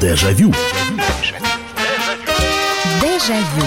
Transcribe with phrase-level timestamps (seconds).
[0.00, 0.50] Дежавю.
[3.02, 3.66] Дежавю.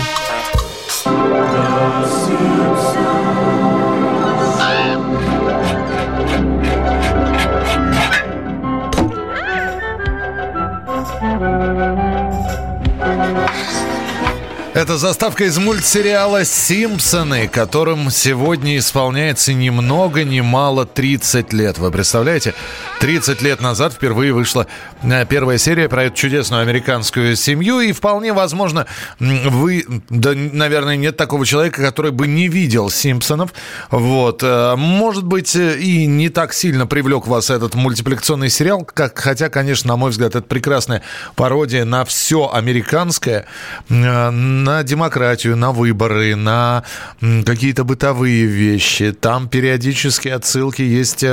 [14.73, 21.77] Это заставка из мультсериала «Симпсоны», которым сегодня исполняется ни много ни мало 30 лет.
[21.77, 22.55] Вы представляете?
[23.03, 24.65] 30 лет назад впервые вышла
[25.01, 27.81] э, первая серия про эту чудесную американскую семью.
[27.81, 28.87] И вполне возможно,
[29.19, 33.53] вы, да, наверное, нет такого человека, который бы не видел «Симпсонов».
[33.91, 34.41] Вот.
[34.41, 39.49] Э, может быть, э, и не так сильно привлек вас этот мультипликационный сериал, как, хотя,
[39.49, 41.01] конечно, на мой взгляд, это прекрасная
[41.35, 43.47] пародия на все американское,
[43.89, 46.85] на демократию, на выборы, на
[47.19, 49.11] какие-то бытовые вещи.
[49.11, 51.25] Там периодически отсылки есть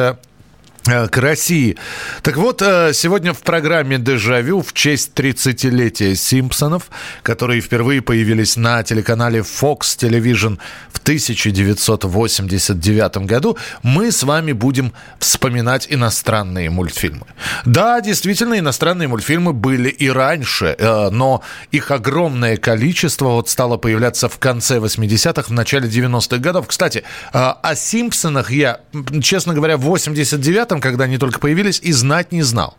[0.85, 1.77] к России.
[2.23, 6.85] Так вот, э, сегодня в программе «Дежавю» в честь 30-летия «Симпсонов»,
[7.23, 10.59] которые впервые появились на телеканале Fox Television
[10.91, 17.27] в 1989 году, мы с вами будем вспоминать иностранные мультфильмы.
[17.65, 21.43] Да, действительно, иностранные мультфильмы были и раньше, э, но
[21.73, 26.67] их огромное количество вот стало появляться в конце 80-х, в начале 90-х годов.
[26.67, 28.81] Кстати, о «Симпсонах» я,
[29.23, 32.77] честно говоря, в 89 этом, когда они только появились, и знать не знал.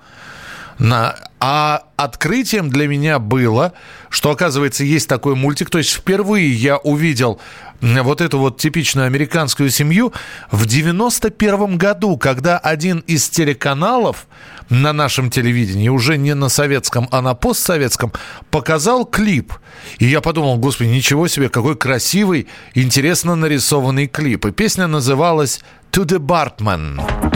[0.80, 1.16] На...
[1.40, 3.74] А открытием для меня было,
[4.10, 5.70] что, оказывается, есть такой мультик.
[5.70, 7.40] То есть впервые я увидел
[7.82, 10.14] вот эту вот типичную американскую семью
[10.52, 14.28] в 91 году, когда один из телеканалов
[14.70, 18.14] на нашем телевидении, уже не на советском, а на постсоветском,
[18.52, 19.54] показал клип.
[19.98, 24.46] И я подумал, господи, ничего себе, какой красивый, интересно нарисованный клип.
[24.46, 25.60] И песня называлась
[25.92, 27.31] «To the Bartman».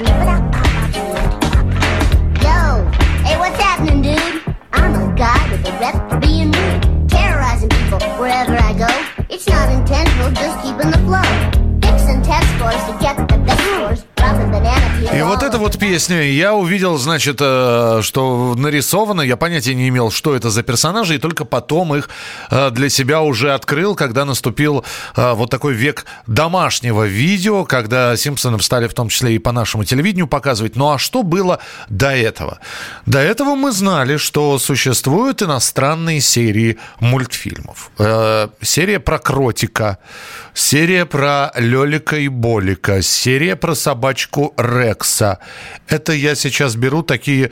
[0.00, 0.06] Yo,
[3.22, 4.42] hey, what's happening, dude?
[4.72, 8.88] I'm a guy with a rep for being rude, terrorizing people wherever I go.
[9.28, 11.20] It's not intentional, just keeping the flow.
[11.82, 14.06] Fixing test scores to get the best scores.
[15.12, 20.12] И вот эта вот песня, я увидел, значит, э, что нарисовано, я понятия не имел,
[20.12, 22.08] что это за персонажи, и только потом их
[22.50, 24.84] э, для себя уже открыл, когда наступил
[25.16, 29.84] э, вот такой век домашнего видео, когда Симпсонов стали в том числе и по нашему
[29.84, 30.76] телевидению показывать.
[30.76, 32.60] Ну а что было до этого?
[33.04, 37.90] До этого мы знали, что существуют иностранные серии мультфильмов.
[38.62, 39.98] Серия про кротика,
[40.54, 44.54] серия про Лелика и Болика, серия про собачку собачку
[45.00, 45.38] Рекса.
[45.88, 47.50] Это я сейчас беру такие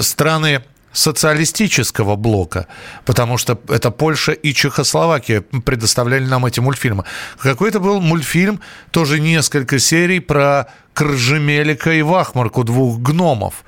[0.00, 0.62] страны
[0.92, 2.66] социалистического блока,
[3.06, 7.04] потому что это Польша и Чехословакия предоставляли нам эти мультфильмы.
[7.38, 8.60] Какой-то был мультфильм,
[8.90, 13.64] тоже несколько серий про Кржемелика и Вахмарку, двух гномов.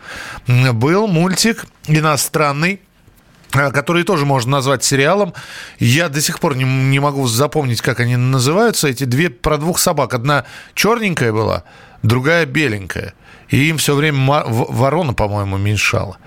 [0.46, 2.80] Был мультик иностранный,
[3.54, 5.32] Э, который тоже можно назвать сериалом.
[5.78, 8.88] Я до сих пор не, не могу запомнить, как они называются.
[8.88, 10.14] Эти две про двух собак.
[10.14, 10.44] Одна
[10.74, 11.64] черненькая была,
[12.04, 13.14] другая беленькая.
[13.48, 16.18] И им все время ворона, по-моему, меньшала.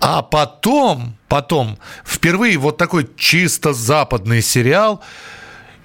[0.00, 5.02] А потом, потом, впервые вот такой чисто западный сериал–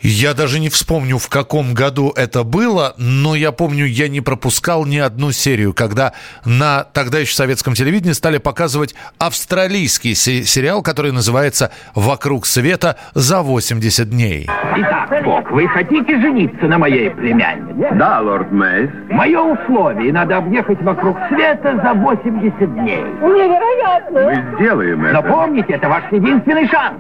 [0.01, 4.85] я даже не вспомню, в каком году это было, но я помню, я не пропускал
[4.85, 6.13] ни одну серию, когда
[6.43, 14.09] на тогда еще советском телевидении стали показывать австралийский сериал, который называется «Вокруг света за 80
[14.09, 14.49] дней».
[14.77, 15.11] Итак,
[15.51, 17.93] вы хотите жениться на моей племяннице?
[17.95, 18.89] Да, лорд Мейс.
[19.09, 23.03] Мое условие, надо объехать вокруг света за 80 дней.
[23.21, 24.21] Невероятно.
[24.21, 25.13] Мы сделаем это.
[25.13, 26.99] Но помните, это ваш единственный шанс.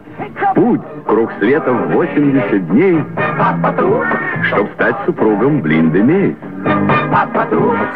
[0.55, 3.03] Путь, круг света в 80 дней
[4.47, 6.35] чтобы стать супругом Блинды Мейс.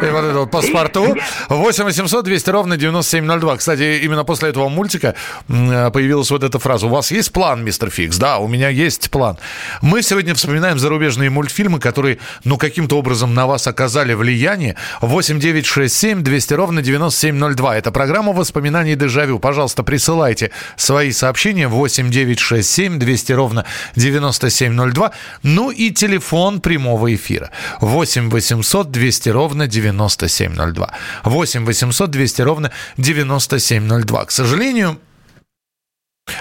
[0.02, 1.16] И вот это вот паспорту.
[1.48, 3.56] 8 800 200 ровно 9702.
[3.56, 5.14] Кстати, именно после этого мультика
[5.48, 6.86] появилась вот эта фраза.
[6.86, 8.18] У вас есть план, мистер Фикс?
[8.18, 9.38] Да, у меня есть план.
[9.82, 14.76] Мы сегодня вспоминаем зарубежные мультфильмы, которые, ну, каким-то образом на вас оказали влияние.
[15.00, 17.76] 8 9 6 7 200 ровно 9702.
[17.76, 19.40] Это программа воспоминаний Дежавю.
[19.40, 21.66] Пожалуйста, присылайте свои сообщения.
[21.66, 23.64] 8 9 6 7 200 ровно
[23.96, 25.10] 9702.
[25.42, 27.50] Ну и телефон прямого эфира.
[27.80, 30.92] 8 800 200 ровно 9702.
[31.24, 34.24] 8 800 200 ровно 9702.
[34.26, 34.96] К сожалению,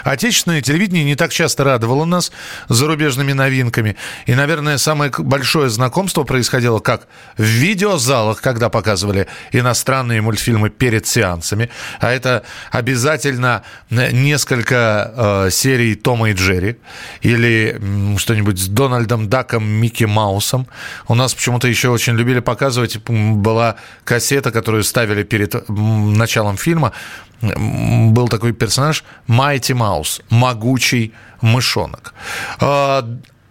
[0.03, 2.31] Отечественное телевидение не так часто радовало нас
[2.69, 3.95] зарубежными новинками.
[4.25, 11.69] И, наверное, самое большое знакомство происходило как в видеозалах, когда показывали иностранные мультфильмы перед сеансами.
[11.99, 16.77] А это обязательно несколько э, серий Тома и Джерри.
[17.21, 20.67] Или м, что-нибудь с Дональдом Даком, Микки Маусом.
[21.07, 22.97] У нас почему-то еще очень любили показывать.
[23.07, 26.91] Была кассета, которую ставили перед началом фильма
[27.41, 32.13] был такой персонаж Майти Маус, могучий мышонок.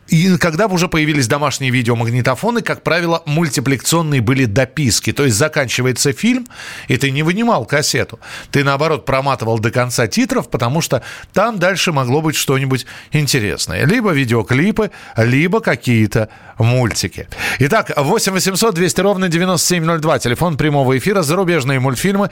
[0.08, 5.12] И когда уже появились домашние видеомагнитофоны, как правило, мультипликационные были дописки.
[5.12, 6.46] То есть заканчивается фильм,
[6.88, 8.20] и ты не вынимал кассету.
[8.50, 11.02] Ты, наоборот, проматывал до конца титров, потому что
[11.32, 13.86] там дальше могло быть что-нибудь интересное.
[13.86, 16.28] Либо видеоклипы, либо какие-то
[16.58, 17.26] мультики.
[17.60, 20.18] Итак, 8 800 200 ровно 9702.
[20.18, 21.22] Телефон прямого эфира.
[21.22, 22.30] Зарубежные мультфильмы.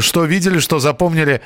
[0.00, 1.42] Что видели, что запомнили.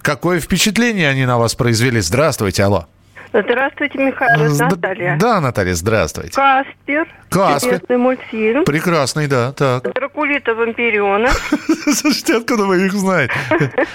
[0.00, 2.00] Какое впечатление они на вас произвели?
[2.00, 2.86] Здравствуйте, алло.
[3.32, 4.54] Здравствуйте, Михаил.
[4.56, 5.16] Наталья.
[5.20, 6.32] Да, Наталья, здравствуйте.
[6.34, 7.06] Каспер.
[7.30, 7.74] Каспер.
[7.74, 8.64] Интересный мультфильм.
[8.64, 9.92] Прекрасный, да, так.
[9.92, 11.28] Дракулита Вампирена.
[11.94, 13.34] Слушайте, откуда вы их знаете?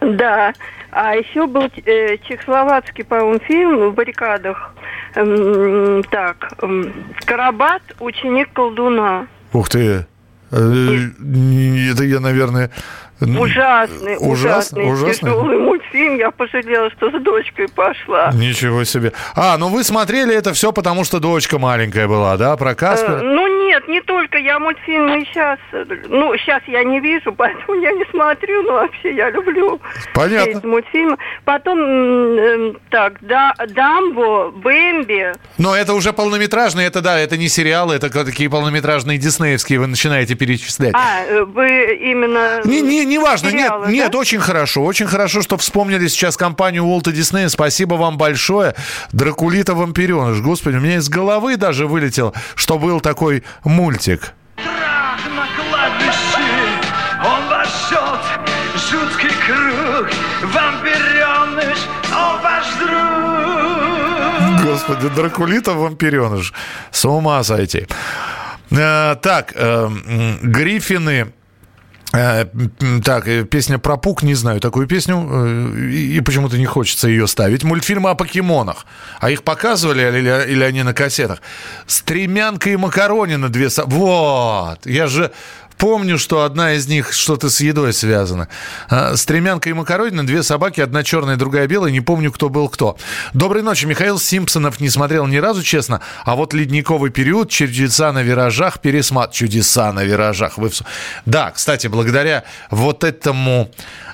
[0.00, 0.52] Да.
[0.90, 4.74] А еще был э, чехословацкий, по-моему, фильм в баррикадах.
[5.14, 6.92] Эм, так, эм,
[7.24, 9.28] Карабат, ученик колдуна.
[9.52, 10.06] Ух ты.
[10.50, 10.56] Э,
[11.92, 12.70] Это я, наверное,
[13.26, 16.16] Ужасный, ужасный, ужасный, тяжелый мультфильм.
[16.16, 18.30] Я пожалела, что с дочкой пошла.
[18.32, 19.12] Ничего себе.
[19.34, 23.18] А, ну вы смотрели это все, потому что дочка маленькая была, да, про Каспера?
[23.18, 24.38] Э, ну нет, не только.
[24.38, 25.58] Я мультфильмы сейчас,
[26.08, 29.80] ну сейчас я не вижу, поэтому я не смотрю, но вообще я люблю
[30.14, 30.58] Понятно.
[30.58, 31.16] эти мультфильмы.
[31.44, 35.32] Потом, э, так, да, Дамбо, Бэмби.
[35.58, 40.34] Но это уже полнометражные, это да, это не сериалы, это такие полнометражные диснеевские, вы начинаете
[40.34, 40.94] перечислять.
[40.94, 42.60] А, э, вы именно...
[42.64, 43.92] Не, не, неважно, сериалы, нет, да?
[43.92, 47.48] нет, очень хорошо, очень хорошо, что вспомнили сейчас компанию Уолта Диснея.
[47.48, 48.74] Спасибо вам большое.
[49.12, 50.40] Дракулита Вампиреныш.
[50.40, 54.34] Господи, у меня из головы даже вылетел, что был такой мультик.
[54.56, 56.48] Страх на кладбище,
[57.24, 58.16] он вошел,
[58.74, 60.08] жуткий круг,
[60.52, 61.78] вампиреныш,
[62.10, 63.22] он ваш друг.
[64.64, 66.52] Господи, Дракулита Вампиреныш.
[66.90, 67.86] С ума сойти.
[68.70, 69.90] Э, так, э,
[70.42, 71.32] Гриффины
[72.12, 77.26] так, э, песня про Пук, не знаю такую песню, э, и почему-то не хочется ее
[77.26, 77.64] ставить.
[77.64, 78.84] Мультфильмы о покемонах.
[79.18, 81.40] А их показывали или, или они на кассетах?
[81.86, 83.68] Стремянка и макарони на две...
[83.86, 84.84] Вот!
[84.84, 85.30] Я же
[85.82, 88.46] Помню, что одна из них что-то с едой связано.
[88.88, 91.90] А, Стремянка и Макаронина, две собаки, одна черная, другая белая.
[91.90, 92.96] Не помню, кто был кто.
[93.34, 93.84] Доброй ночи.
[93.86, 96.00] Михаил Симпсонов не смотрел ни разу, честно.
[96.24, 99.32] А вот ледниковый период, чудеса на виражах, пересмат.
[99.32, 100.56] Чудеса на виражах.
[100.56, 100.70] Вы...
[101.26, 103.68] Да, кстати, благодаря вот этому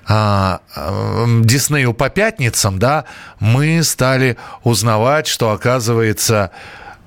[0.07, 3.05] а, а, Диснею по пятницам, да,
[3.41, 6.51] мы стали узнавать, что, оказывается,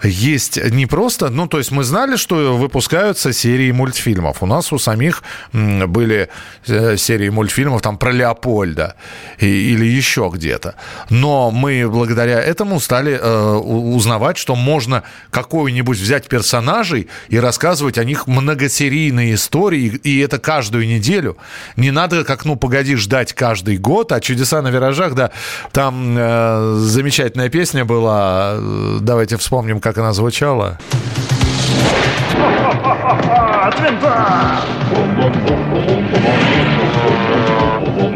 [0.03, 4.42] есть не просто, ну, то есть мы знали, что выпускаются серии мультфильмов.
[4.42, 6.30] У нас у самих были
[6.68, 8.95] э, серии мультфильмов там про Леопольда
[9.38, 10.75] или еще где-то.
[11.09, 18.03] Но мы благодаря этому стали э, узнавать, что можно какой-нибудь взять персонажей и рассказывать о
[18.03, 21.38] них многосерийные истории, и это каждую неделю.
[21.75, 25.31] Не надо, как, ну, погоди, ждать каждый год, а «Чудеса на виражах», да,
[25.71, 28.57] там э, замечательная песня была,
[29.00, 30.78] давайте вспомним, как как она звучала.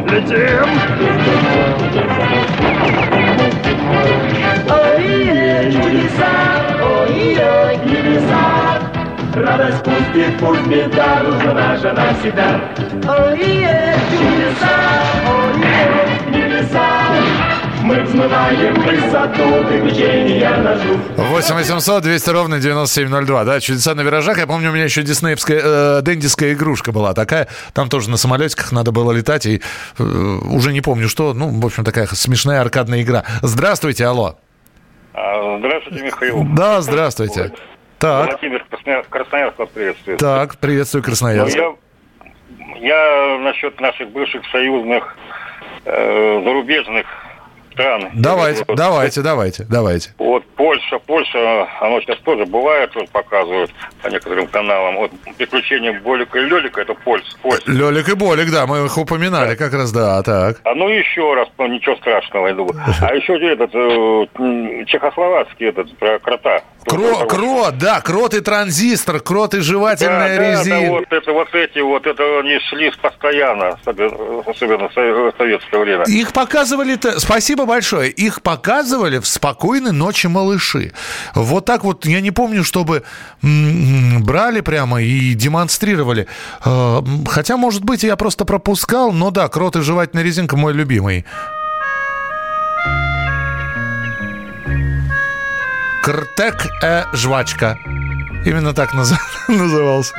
[0.10, 0.69] Летим!
[4.69, 6.31] Ой, чудеса,
[6.81, 8.80] ой, небеса,
[9.36, 12.62] Радость пустит, пусть беда, нужна наша навсегда.
[13.06, 14.24] Ой, чудеса,
[18.25, 20.97] взмываем высоту, приключения нажу.
[21.17, 23.44] 8 800 200 ровно 9702.
[23.44, 24.37] Да, чудеса на виражах.
[24.37, 27.47] Я помню, у меня еще диснеевская, э, дендиская игрушка была такая.
[27.73, 29.45] Там тоже на самолетиках надо было летать.
[29.45, 29.61] И
[29.97, 31.33] э, уже не помню что.
[31.33, 33.23] Ну, в общем, такая смешная аркадная игра.
[33.41, 34.37] Здравствуйте, алло.
[35.13, 36.45] А, здравствуйте, Михаил.
[36.55, 37.53] Да, здравствуйте.
[37.99, 38.31] Так.
[38.31, 38.65] Владимир
[39.09, 40.19] Красноярск вас приветствует.
[40.19, 41.55] Так, приветствую, Красноярск.
[41.57, 41.77] Ну,
[42.75, 45.15] я, я насчет наших бывших союзных
[45.85, 47.05] э, зарубежных
[47.75, 48.09] стран.
[48.15, 50.13] Давайте, Вот, давайте, давайте, давайте.
[50.17, 54.95] Вот Польша, Польша, оно сейчас тоже бывает, вот показывают по некоторым каналам.
[54.95, 57.27] Вот приключения Болика и Лелика, это Польша.
[57.41, 57.63] Польша.
[57.67, 60.61] Лёлик и Болик, да, мы их упоминали как раз, да, так.
[60.63, 62.75] А ну еще раз, ну, ничего страшного, я думаю.
[63.01, 66.61] А еще этот э, чехословацкий этот про крота.
[66.87, 70.81] Кро, крот, да, крот и транзистор, крот и жевательная да, да, резина.
[70.81, 75.79] да, вот это вот эти вот, это они шли постоянно, особенно в со- в советское
[75.79, 76.03] время.
[76.07, 77.19] Их показывали, -то,
[77.66, 80.94] большое, их показывали в «Спокойной ночи, малыши».
[81.34, 83.04] Вот так вот, я не помню, чтобы
[83.42, 86.28] брали прямо и демонстрировали.
[86.64, 91.26] Э, Хотя, может быть, я просто пропускал, но да, крот и жевательная резинка мой любимый.
[96.04, 97.78] Кртек э жвачка.
[98.45, 99.18] Именно так наз-
[99.48, 100.14] назывался.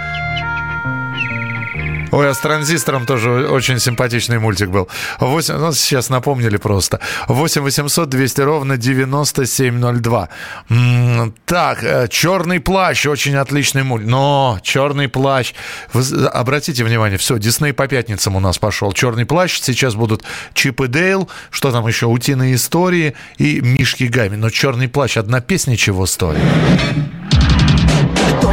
[2.16, 4.88] Ой, а с транзистором тоже очень симпатичный мультик был.
[5.20, 6.98] 8, ну, сейчас напомнили просто.
[7.28, 10.28] 8 800 200 ровно 9702.
[10.70, 14.08] М, Так, э, «Черный плащ» очень отличный мультик.
[14.08, 15.52] Но «Черный плащ».
[15.92, 18.94] Вы обратите внимание, все, Дисней по пятницам у нас пошел.
[18.94, 19.60] «Черный плащ».
[19.60, 21.28] Сейчас будут Чип и Дейл.
[21.50, 22.06] Что там еще?
[22.06, 24.36] «Утиные истории» и «Мишки Гами».
[24.36, 26.38] Но «Черный плащ» одна песня чего стоит.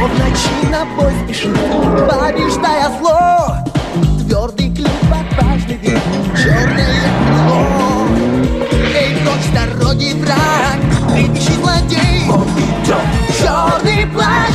[0.04, 3.56] В ночи на бой спешит, побеждая зло.
[4.20, 5.98] Твердый клюв, отважный вид,
[6.36, 8.06] черное крыло.
[8.94, 10.78] Эй, прочь дороги враг,
[11.10, 12.28] кричи злодей.
[12.30, 13.06] Он идет,
[13.38, 14.54] черный плащ,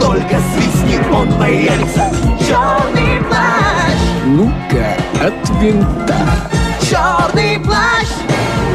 [0.00, 2.10] только свистнет он боится.
[2.40, 6.18] Черный плащ, Ну-ка, от винта.
[6.82, 8.08] черный плащ.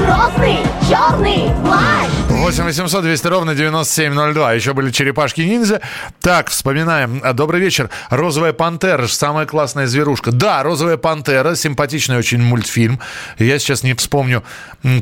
[0.05, 2.09] Грозный черный плащ.
[2.39, 4.53] 8 800 200 ровно 9702.
[4.53, 5.81] Еще были черепашки-ниндзя.
[6.21, 7.19] Так, вспоминаем.
[7.21, 7.89] А, Добрый вечер.
[8.09, 10.31] «Розовая пантера» самая классная зверушка.
[10.31, 13.01] Да, «Розовая пантера» симпатичный очень мультфильм.
[13.39, 14.43] Я сейчас не вспомню,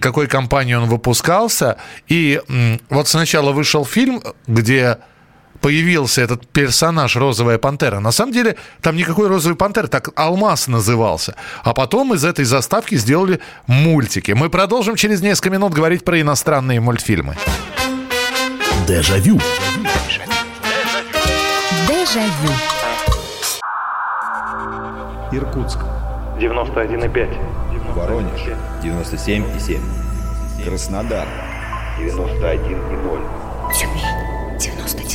[0.01, 1.77] какой компании он выпускался.
[2.07, 2.41] И
[2.89, 4.97] вот сначала вышел фильм, где
[5.61, 7.99] появился этот персонаж «Розовая пантера».
[7.99, 11.35] На самом деле, там никакой «Розовой пантеры», так «Алмаз» назывался.
[11.63, 14.31] А потом из этой заставки сделали мультики.
[14.31, 17.35] Мы продолжим через несколько минут говорить про иностранные мультфильмы.
[18.87, 19.39] Дежавю.
[21.87, 22.53] Дежавю.
[25.31, 25.79] Иркутск.
[26.39, 27.93] 91,5.
[27.93, 28.41] Воронеж
[28.83, 29.81] 97,7.
[30.63, 31.27] Краснодар
[31.99, 33.73] 91,0.
[33.73, 34.06] Тюмень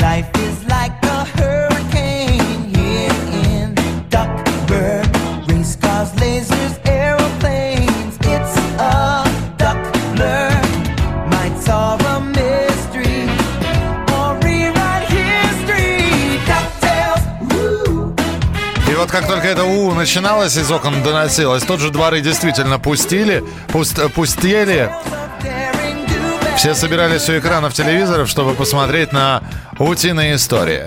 [0.00, 3.14] Life is like a hurricane here
[3.46, 3.72] in
[4.10, 5.06] Duckburg.
[5.48, 8.16] Race cars, lasers, aeroplanes.
[8.22, 9.22] It's a
[9.56, 9.78] duck
[10.16, 10.50] blur.
[11.30, 13.28] Might solve a mystery
[14.16, 16.40] or rewrite history.
[16.44, 18.12] DuckTales, woo.
[18.90, 23.44] И вот как только это «У» начиналось, из окон доносилось, тут же дворы действительно пустили,
[23.68, 24.90] пуст- пустели.
[26.56, 29.42] Все собирались у экранов телевизоров, чтобы посмотреть на
[29.78, 30.86] «Утиные истории».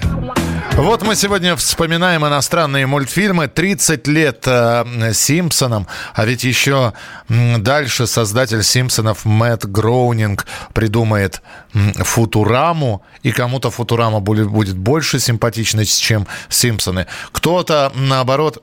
[0.75, 3.47] Вот мы сегодня вспоминаем иностранные мультфильмы.
[3.47, 6.93] 30 лет э, «Симпсонам», а ведь еще
[7.29, 11.41] дальше создатель «Симпсонов» Мэтт Гроунинг придумает
[11.73, 17.07] «Футураму», и кому-то «Футурама» будет, будет больше симпатичной, чем «Симпсоны».
[17.31, 18.61] Кто-то, наоборот,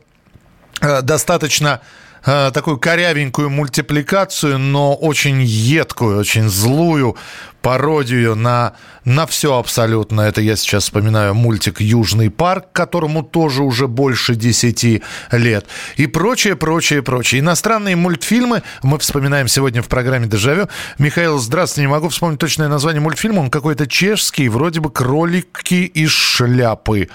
[0.81, 1.81] э, достаточно
[2.23, 7.17] такую корявенькую мультипликацию, но очень едкую, очень злую
[7.63, 8.75] пародию на,
[9.05, 10.23] на все абсолютно.
[10.23, 15.03] Это я сейчас вспоминаю мультик «Южный парк», которому тоже уже больше 10
[15.33, 15.67] лет.
[15.97, 17.41] И прочее, прочее, прочее.
[17.41, 20.69] Иностранные мультфильмы мы вспоминаем сегодня в программе «Дежавю».
[20.99, 23.41] Михаил, здравствуйте, не могу вспомнить точное название мультфильма.
[23.41, 27.09] Он какой-то чешский, вроде бы «Кролики из шляпы».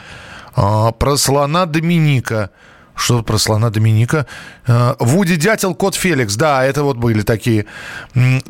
[0.55, 2.49] А, про слона Доминика.
[2.97, 4.25] Что про слона Доминика?
[4.65, 6.35] Э, Вуди Дятел, Кот Феликс.
[6.35, 7.67] Да, это вот были такие.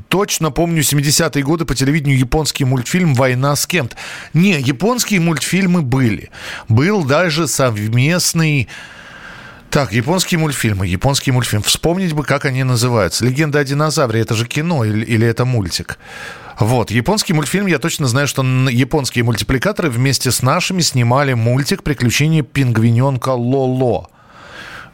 [0.08, 3.98] Точно помню 70-е годы по телевидению японский мультфильм «Война с кем-то».
[4.34, 6.32] Не, японские мультфильмы были.
[6.70, 8.70] Был даже совместный...
[9.70, 11.66] Так, японские мультфильмы, японские мультфильмы.
[11.66, 13.26] Вспомнить бы, как они называются.
[13.26, 16.00] «Легенда о динозавре»— это же кино или, или это мультик?
[16.58, 22.44] Вот, японский мультфильм, я точно знаю, что японские мультипликаторы вместе с нашими снимали мультик «Приключения
[22.44, 24.10] пингвиненка Лоло».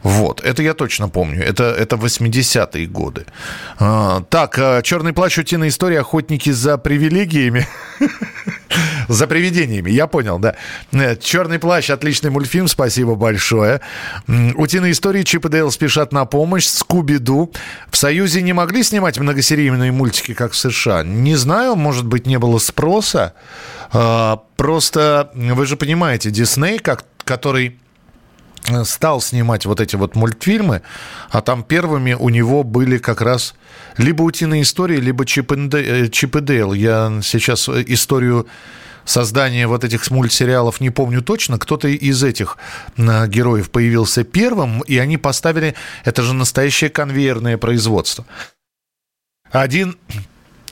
[0.04, 1.42] Вот, это я точно помню.
[1.42, 3.24] Это, это 80-е годы.
[3.78, 5.38] А, так, а, «Черный плащ.
[5.38, 6.00] Утиная история.
[6.00, 7.66] Охотники за привилегиями».
[9.08, 10.56] За привидениями, я понял, да.
[10.92, 13.80] Э, «Черный плащ»– отличный мультфильм, спасибо большое.
[14.26, 15.22] «Утиные истории.
[15.22, 16.66] Чип и Дейл спешат на помощь».
[16.66, 17.52] «Скуби-Ду».
[17.90, 21.04] В Союзе не могли снимать многосерийные мультики, как в США?
[21.04, 23.34] Не знаю, может быть, не было спроса.
[23.92, 27.78] А, просто, вы же понимаете, Дисней, как, который
[28.84, 30.82] стал снимать вот эти вот мультфильмы,
[31.30, 33.54] а там первыми у него были как раз
[33.96, 36.40] либо «Утиные истории», либо «Чип и, Дейл».
[36.40, 36.72] Дейл.
[36.72, 38.46] Я сейчас историю
[39.04, 41.58] создания вот этих мультсериалов не помню точно.
[41.58, 42.56] Кто-то из этих
[42.96, 45.74] героев появился первым, и они поставили...
[46.04, 48.24] Это же настоящее конвейерное производство.
[49.50, 49.98] Один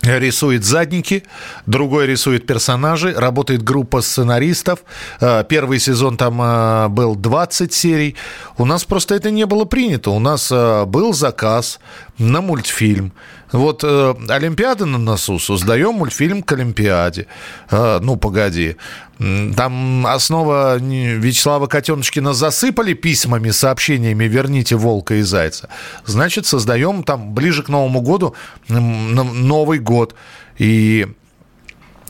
[0.02, 1.24] рисует задники,
[1.66, 4.80] другой рисует персонажей, работает группа сценаристов.
[5.20, 8.16] Э, первый сезон там э, был 20 серий.
[8.58, 10.10] У нас просто это не было принято.
[10.10, 11.78] У нас э, был заказ
[12.18, 13.12] на мультфильм.
[13.52, 17.26] Вот э, Олимпиада на носу, создаем мультфильм к Олимпиаде.
[17.70, 18.76] Э, ну, погоди.
[19.18, 25.68] Там основа Вячеслава Котеночкина засыпали письмами, сообщениями «Верните волка и зайца».
[26.04, 28.34] Значит, создаем там ближе к Новому году
[28.68, 30.14] Новый год
[30.58, 31.06] и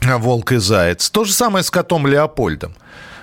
[0.01, 1.09] «Волк и заяц».
[1.09, 2.73] То же самое с котом Леопольдом.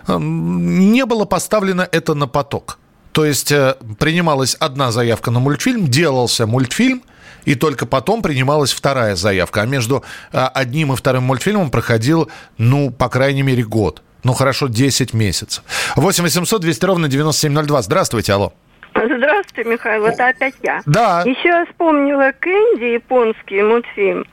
[0.06, 2.79] Не было поставлено это на поток.
[3.12, 7.02] То есть э, принималась одна заявка на мультфильм, делался мультфильм,
[7.44, 9.62] и только потом принималась вторая заявка.
[9.62, 14.02] А между а, одним и вторым мультфильмом проходил, ну, по крайней мере, год.
[14.22, 15.64] Ну, хорошо, 10 месяцев.
[15.96, 17.82] 8 800 200 ровно 9702.
[17.82, 18.52] Здравствуйте, алло.
[18.94, 20.82] Здравствуйте, Михаил, это опять я.
[20.84, 21.22] Да.
[21.24, 24.26] Еще я вспомнила Кэнди, японский мультфильм.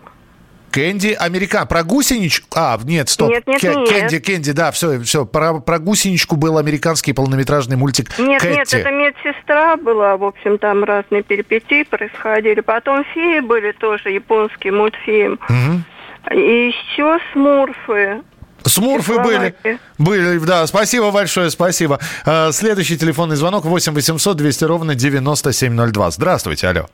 [0.77, 2.48] Кэнди, Америка, про гусеничку...
[2.55, 3.31] А, нет, стоп.
[3.31, 3.89] Нет, нет, нет.
[3.89, 5.25] Кэнди, Кэнди, да, все, все.
[5.25, 8.53] Про, про гусеничку был американский полнометражный мультик Нет, Кэти.
[8.53, 12.62] нет, это медсестра была, в общем, там разные перипетии происходили.
[12.62, 15.39] Потом феи были тоже, японский мультфильм.
[15.50, 16.36] Угу.
[16.38, 18.22] И еще смурфы.
[18.63, 19.55] Смурфы были.
[19.98, 20.67] Были, да.
[20.67, 22.00] Спасибо большое, спасибо.
[22.24, 26.12] А, следующий телефонный звонок 8 800 200 ровно 9702.
[26.12, 26.86] Здравствуйте, алло.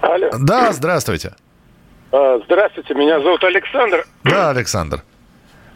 [0.00, 0.30] Алло.
[0.40, 1.34] Да, здравствуйте.
[2.10, 4.06] А, здравствуйте, меня зовут Александр.
[4.24, 5.02] Да, Александр.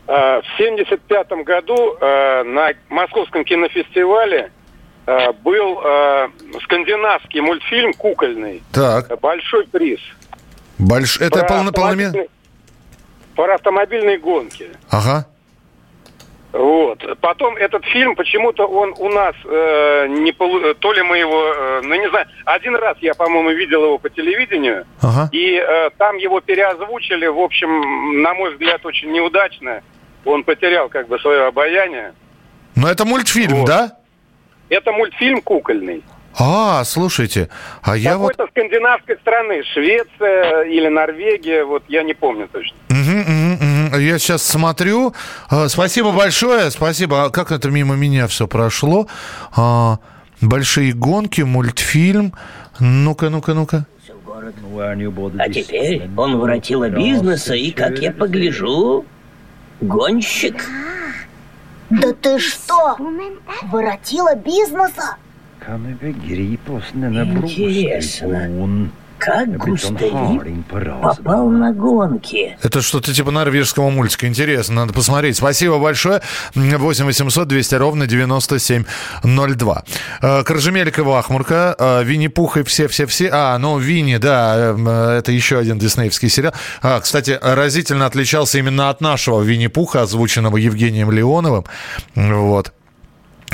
[0.07, 4.51] А, в 1975 году а, на Московском кинофестивале
[5.43, 5.83] был
[6.63, 8.63] скандинавский мультфильм кукольный.
[8.71, 9.19] Так.
[9.21, 9.99] Большой приз.
[10.79, 11.17] Больш...
[11.17, 11.73] Это полно...
[11.73, 12.31] полнометражный?
[13.35, 14.71] Про автомобильные гонки.
[14.91, 15.27] Ага.
[16.53, 17.03] Вот.
[17.21, 20.75] Потом этот фильм, почему-то он у нас э, не полу...
[20.75, 24.11] то ли мы его, э, ну не знаю, один раз я, по-моему, видел его по
[24.11, 25.31] телевидению, ага.
[25.33, 29.83] и э, там его переозвучили, в общем, на мой взгляд, очень неудачно.
[30.27, 32.13] Он потерял как бы свое обаяние.
[32.77, 33.67] Но это мультфильм, вот.
[33.67, 33.93] да?
[34.69, 36.05] Это мультфильм кукольный.
[36.39, 37.49] А, слушайте,
[37.83, 38.33] а я вот...
[38.33, 42.77] Какой-то скандинавской страны, Швеция или Норвегия, вот я не помню точно.
[43.99, 45.15] Я сейчас смотрю.
[45.49, 47.25] А, спасибо большое, спасибо.
[47.25, 49.07] А как это мимо меня все прошло?
[49.55, 49.99] А,
[50.41, 52.33] большие гонки, мультфильм.
[52.81, 53.87] Ну-ка, ну-ка, ну-ка.
[55.39, 59.05] А теперь он воротила бизнеса и, как я погляжу,
[59.81, 60.65] гонщик.
[61.91, 62.97] Да ты что?
[63.71, 65.17] Воротила бизнеса?
[67.43, 68.49] Интересно,
[69.25, 72.57] как Густавин попал на гонки?
[72.63, 74.27] Это что-то типа норвежского мультика.
[74.27, 75.37] Интересно, надо посмотреть.
[75.37, 76.23] Спасибо большое.
[76.55, 79.85] 8 800 200 ровно 9702.
[80.23, 83.31] Э, Коржемелик и Вахмурка, э, Винни-Пух и все-все-все.
[83.33, 86.55] А, ну, Винни, да, э, это еще один диснеевский сериал.
[86.83, 91.65] А, кстати, разительно отличался именно от нашего Винни-Пуха, озвученного Евгением Леоновым.
[92.17, 92.73] Вот.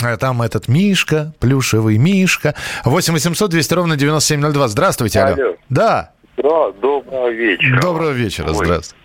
[0.03, 2.55] А там этот Мишка, плюшевый Мишка.
[2.85, 4.69] 8 800 200 ровно 9702.
[4.69, 5.35] Здравствуйте, алло.
[5.35, 5.57] алло.
[5.69, 6.11] Да.
[6.37, 7.81] Да, доброго вечера.
[7.81, 8.55] Доброго вечера, Ой.
[8.55, 9.05] здравствуйте.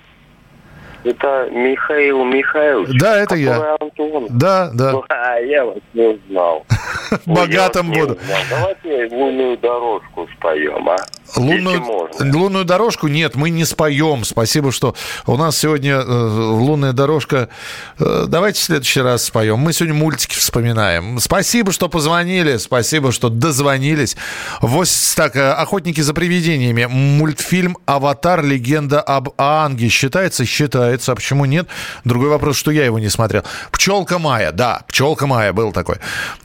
[1.03, 2.97] Это Михаил Михайлович.
[2.97, 3.75] Да, это я.
[3.79, 4.27] Антон.
[4.29, 4.93] Да, да.
[5.09, 6.65] А, я вас не узнал.
[7.25, 8.17] Богатым буду.
[8.49, 10.95] Давайте лунную дорожку споем, а?
[11.35, 14.23] Лунную, лунную дорожку нет, мы не споем.
[14.23, 17.49] Спасибо, что у нас сегодня э, лунная дорожка.
[17.97, 19.57] Э, давайте в следующий раз споем.
[19.57, 21.19] Мы сегодня мультики вспоминаем.
[21.19, 22.57] Спасибо, что позвонили.
[22.57, 24.15] Спасибо, что дозвонились.
[24.61, 26.85] Вот так, э, охотники за привидениями.
[26.85, 28.43] Мультфильм Аватар.
[28.43, 29.89] Легенда об Аанге.
[29.89, 30.45] Считается?
[30.45, 31.13] Считается.
[31.13, 31.67] А почему нет?
[32.03, 33.43] Другой вопрос, что я его не смотрел.
[33.71, 34.51] Пчелка Майя.
[34.51, 35.95] Да, пчелка Майя был такой.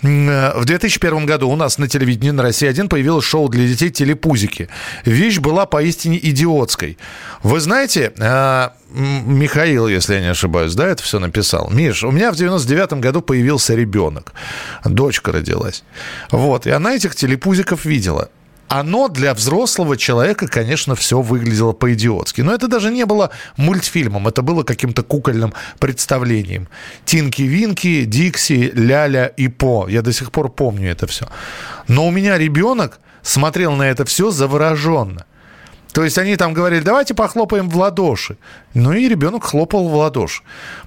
[0.03, 4.69] В 2001 году у нас на телевидении на России 1 появилось шоу для детей «Телепузики».
[5.05, 6.99] Вещь была поистине идиотской.
[7.43, 11.71] Вы знаете, а, Михаил, если я не ошибаюсь, да, это все написал.
[11.71, 14.33] Миш, у меня в 99-м году появился ребенок.
[14.85, 15.85] Дочка родилась.
[16.31, 18.29] Вот, и она этих телепузиков видела
[18.69, 22.43] оно для взрослого человека, конечно, все выглядело по-идиотски.
[22.43, 26.69] Но это даже не было мультфильмом, это было каким-то кукольным представлением.
[27.05, 29.89] Тинки-винки, Дикси, Ляля и По.
[29.89, 31.27] Я до сих пор помню это все.
[31.89, 35.27] Но у меня ребенок смотрел на это все завороженно.
[35.93, 38.37] То есть они там говорили, давайте похлопаем в ладоши.
[38.75, 40.43] Ну и ребенок хлопал в ладоши.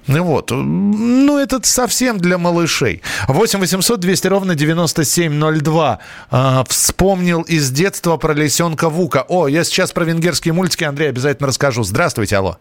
[0.06, 0.50] Ну вот.
[0.52, 3.02] Ну это совсем для малышей.
[3.26, 5.98] 8 800 200 ровно 9702.
[6.30, 9.24] А, вспомнил из детства про лисенка Вука.
[9.28, 11.82] О, я сейчас про венгерские мультики, Андрей, обязательно расскажу.
[11.82, 12.58] Здравствуйте, алло.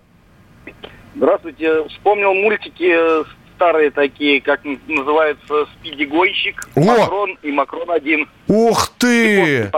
[1.16, 1.88] Здравствуйте.
[1.90, 2.92] Вспомнил мультики
[3.62, 8.28] старые такие, как называется, «Спиди-гонщик», «Макрон» и «Макрон-1».
[8.48, 9.72] Ух ты!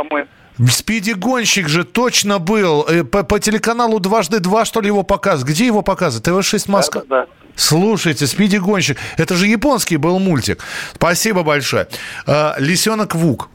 [0.69, 2.86] Спиди-гонщик же точно был.
[2.88, 5.54] Э, по, по телеканалу «Дважды два», что ли, его показывают?
[5.54, 6.26] Где его показывают?
[6.26, 7.02] ТВ-6 Москва?
[7.02, 7.32] Да, да, да.
[7.56, 8.98] Слушайте, «Спиди-гонщик».
[9.17, 10.63] Это же японский был мультик.
[10.93, 11.88] Спасибо большое.
[12.26, 13.50] А, «Лисенок Вук».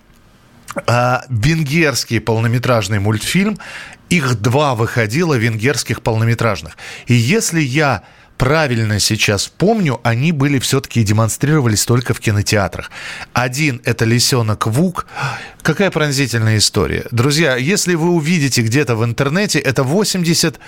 [0.86, 3.58] А, венгерский полнометражный мультфильм.
[4.10, 6.76] Их два выходило венгерских полнометражных.
[7.06, 8.02] И если я
[8.38, 12.90] правильно сейчас помню, они были все-таки демонстрировались только в кинотеатрах.
[13.34, 15.06] Один– это «Лисенок Вук».
[15.60, 17.04] Какая пронзительная история.
[17.10, 20.58] Друзья, если вы увидите где-то в интернете, это 80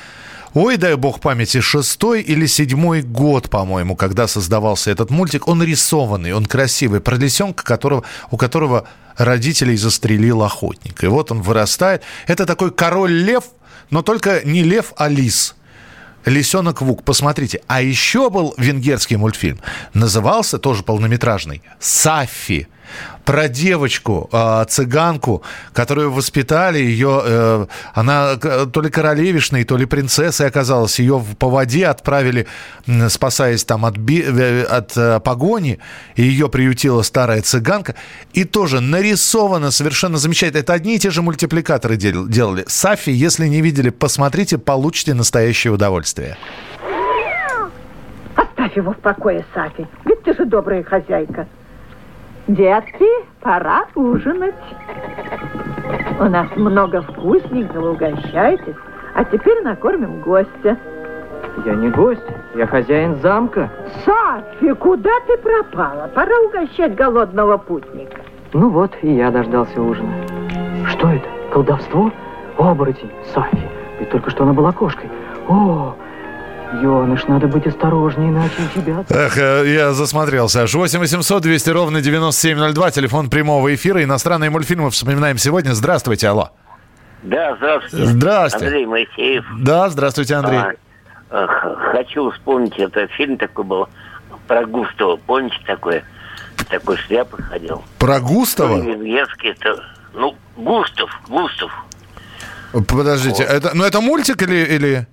[0.52, 5.46] Ой, дай бог памяти, шестой или седьмой год, по-моему, когда создавался этот мультик.
[5.46, 8.02] Он рисованный, он красивый, про лисенка, которого,
[8.32, 11.04] у которого родителей застрелил охотник.
[11.04, 12.02] И вот он вырастает.
[12.26, 13.44] Это такой король-лев,
[13.90, 15.54] но только не лев, а лис–
[16.24, 17.62] Лисенок Вук, посмотрите.
[17.66, 19.60] А еще был венгерский мультфильм.
[19.94, 22.68] Назывался тоже полнометражный Сафи
[23.24, 30.46] про девочку, э, цыганку, которую воспитали, ее, э, она то ли королевишной, то ли принцессой
[30.46, 32.46] оказалась, ее по воде отправили,
[33.08, 35.78] спасаясь там от, би, э, от э, погони,
[36.16, 37.94] и ее приютила старая цыганка,
[38.32, 40.60] и тоже нарисовано совершенно замечательно.
[40.60, 42.64] Это одни и те же мультипликаторы дел, делали.
[42.66, 46.36] Сафи, если не видели, посмотрите, получите настоящее удовольствие.
[48.34, 51.46] Оставь его в покое, Сафи, ведь ты же добрая хозяйка.
[52.50, 53.06] Детки,
[53.42, 54.56] пора ужинать.
[56.18, 58.74] У нас много вкусненького, угощайтесь.
[59.14, 60.76] А теперь накормим гостя.
[61.64, 63.70] Я не гость, я хозяин замка.
[64.04, 66.10] Сафи, куда ты пропала?
[66.12, 68.20] Пора угощать голодного путника.
[68.52, 70.12] Ну вот, и я дождался ужина.
[70.88, 71.28] Что это?
[71.52, 72.10] Колдовство?
[72.58, 73.62] Оборотень, Сафи.
[74.00, 75.08] Ведь только что она была кошкой.
[75.46, 75.94] О,
[76.72, 79.04] Ёныш, надо быть осторожнее, иначе тебя...
[79.08, 80.62] Эх, э, я засмотрелся.
[80.62, 84.02] Аж 8 800 200 ровно 9702, телефон прямого эфира.
[84.04, 85.72] Иностранные мультфильмы вспоминаем сегодня.
[85.72, 86.50] Здравствуйте, алло.
[87.24, 88.06] Да, здравствуйте.
[88.06, 88.66] Здравствуйте.
[88.66, 89.44] Андрей Моисеев.
[89.58, 90.60] Да, здравствуйте, Андрей.
[91.30, 91.46] А,
[91.92, 93.88] хочу вспомнить, это фильм такой был
[94.46, 95.16] про Густава.
[95.16, 96.02] Помните такой?
[96.68, 97.82] Такой шляпы ходил.
[97.98, 98.80] Про Густава?
[98.80, 99.82] Венгерский, это...
[100.14, 101.70] Ну, Густав, Густав.
[102.86, 103.52] Подождите, вот.
[103.52, 104.56] это, ну это мультик или...
[104.56, 105.06] или...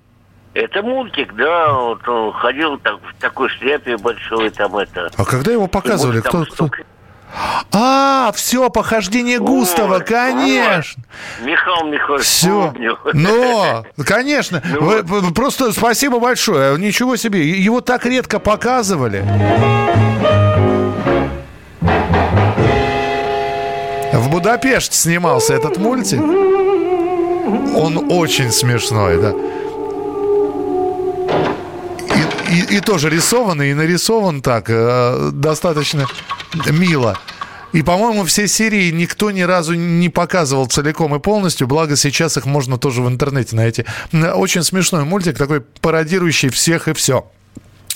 [0.58, 5.12] Это мультик, да, вот он ходил так, в такой шляпе большой, там это.
[5.16, 6.20] А когда его показывали?
[6.20, 6.72] Кто, кто?
[7.72, 11.04] А, все, похождение Густава, конечно.
[11.40, 11.48] Вот.
[11.48, 12.74] Михаил Михайлович все.
[13.14, 14.64] Но, конечно.
[14.66, 16.76] Ну, Вы, просто спасибо большое.
[16.80, 17.48] Ничего себе.
[17.48, 19.24] Его так редко показывали.
[24.12, 26.20] В Будапеште снимался этот мультик.
[26.20, 29.34] Он очень смешной, да
[32.50, 36.08] и, и тоже рисованный, и нарисован так, э, достаточно
[36.70, 37.18] мило.
[37.74, 42.46] И, по-моему, все серии никто ни разу не показывал целиком и полностью, благо сейчас их
[42.46, 43.86] можно тоже в интернете найти.
[44.14, 47.30] Очень смешной мультик, такой пародирующий всех и все.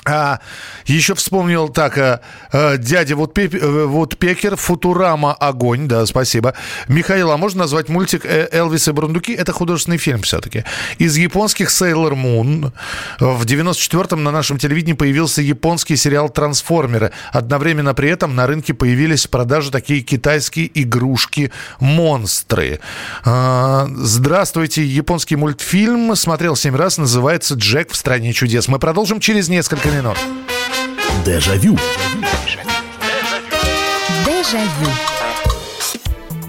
[0.04, 0.40] А,
[0.88, 6.56] еще вспомнил так, а, а, дядя вот, Пеп, э, вот Пекер, Футурама, Огонь, да, спасибо.
[6.88, 9.34] Михаил, а можно назвать мультик Элвис и Брундуки?
[9.34, 10.64] Это художественный фильм все-таки.
[10.98, 12.72] Из японских Sailor Moon.
[13.20, 17.12] В 94-м на нашем телевидении появился японский сериал «Трансформеры».
[17.32, 22.80] Одновременно при этом на рынке появились в продаже такие китайские игрушки-монстры.
[23.24, 26.16] А, здравствуйте, японский мультфильм.
[26.16, 28.68] Смотрел семь раз, называется «Джек в стране чудес».
[28.68, 30.18] Мы продолжим через несколько минут.
[31.26, 31.78] Дежавю.
[34.26, 34.90] Дежавю.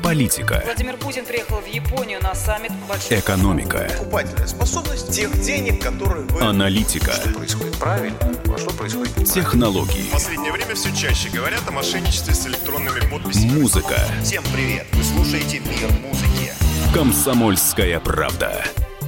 [0.02, 0.62] Политика.
[0.64, 3.18] Владимир Путин приехал в Японию на саммит большой...
[3.18, 3.88] Экономика.
[3.98, 6.40] Покупательная способность тех денег, которые вы...
[6.40, 7.12] Аналитика.
[7.12, 9.34] Что происходит правильно, а что происходит неправильно.
[9.34, 10.02] Технологии.
[10.02, 13.60] В последнее время все чаще говорят о мошенничестве с электронными подписями.
[13.60, 13.96] Музыка.
[14.22, 14.86] Всем привет!
[14.92, 16.52] Вы слушаете «Мир музыки».
[16.94, 18.64] Комсомольская правда.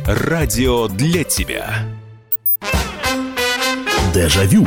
[0.06, 1.84] Радио для тебя.
[4.14, 4.64] Déjà Vu.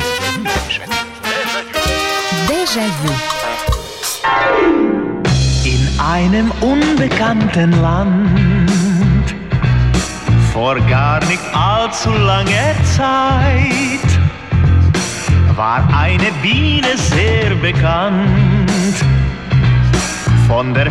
[2.46, 3.10] Déjà Vu.
[5.64, 9.34] In einem unbekannten Land,
[10.52, 14.08] vor gar nicht allzu langer Zeit,
[15.56, 18.67] war eine Biene sehr bekannt
[20.48, 20.88] Von der.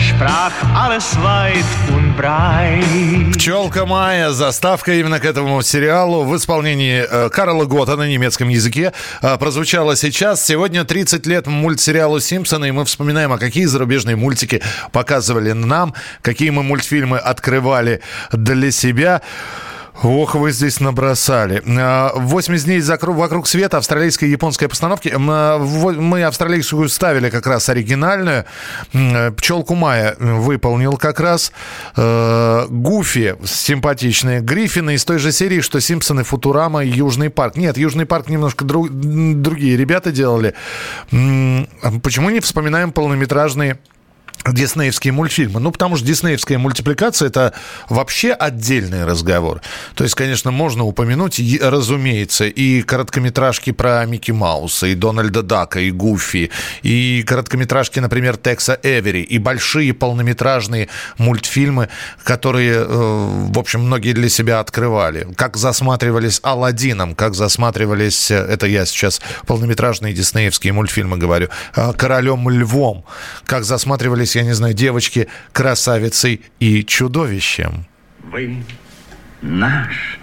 [3.33, 8.93] Пчелка Майя, заставка именно к этому сериалу в исполнении э, Карла Гота на немецком языке
[9.21, 10.43] э, прозвучала сейчас.
[10.43, 15.93] Сегодня 30 лет мультсериалу «Симпсоны», и мы вспоминаем, а какие зарубежные мультики показывали нам,
[16.23, 19.21] какие мы мультфильмы открывали для себя.
[20.03, 21.63] Ох, вы здесь набросали.
[21.79, 25.11] А, 80 дней закру- вокруг света австралийской и японской постановки.
[25.11, 28.45] А, Мы австралийскую ставили как раз оригинальную.
[28.93, 31.51] М, Пчелку Майя выполнил как раз.
[31.95, 34.41] Э, Гуфи симпатичные.
[34.41, 37.55] Гриффины из той же серии, что Симпсоны, Футурама и Южный парк.
[37.57, 40.53] Нет, Южный парк немножко дру- другие ребята делали.
[41.11, 43.79] А Почему не вспоминаем полнометражные
[44.45, 45.59] диснеевские мультфильмы.
[45.59, 47.53] Ну, потому что диснеевская мультипликация– это
[47.89, 49.61] вообще отдельный разговор.
[49.95, 55.91] То есть, конечно, можно упомянуть, разумеется, и короткометражки про Микки Мауса, и Дональда Дака, и
[55.91, 61.89] Гуфи, и короткометражки, например, Текса Эвери, и большие полнометражные мультфильмы,
[62.23, 65.27] которые, э, в общем, многие для себя открывали.
[65.35, 72.49] Как засматривались Алладином, как засматривались, э, это я сейчас полнометражные диснеевские мультфильмы говорю, э, Королем
[72.49, 73.03] Львом,
[73.45, 77.85] как засматривались, я не знаю, девочки красавицей и чудовищем.
[78.23, 78.63] Вы
[79.41, 80.19] наш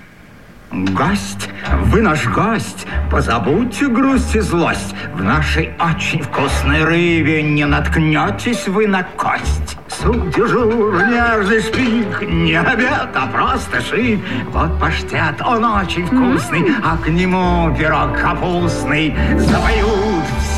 [0.70, 1.48] гость,
[1.84, 2.86] вы наш гость.
[3.10, 4.94] Позабудьте грусть и злость.
[5.14, 9.78] В нашей очень вкусной рыбе не наткнетесь вы на кость.
[9.88, 14.20] Суп дежур, нежный шпик, не обед, а просто шик.
[14.48, 19.14] Вот паштет, он очень вкусный, а к нему пирог капустный.
[19.38, 20.13] Запоют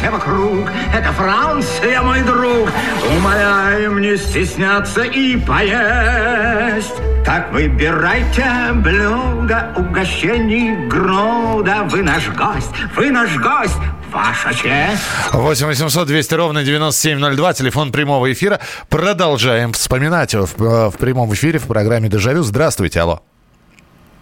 [0.06, 2.68] все вокруг, это Франция, мой друг.
[3.16, 6.94] Умоляем не стесняться и поесть.
[7.24, 11.86] Так выбирайте блюдо, угощений груда.
[11.90, 13.74] Вы наш гость, вы наш гость,
[14.12, 15.02] ваша честь.
[15.32, 18.60] 8 800 200 ровно 9702, телефон прямого эфира.
[18.88, 22.42] Продолжаем вспоминать в, э, в прямом эфире в программе «Дежавю».
[22.42, 23.22] Здравствуйте, алло.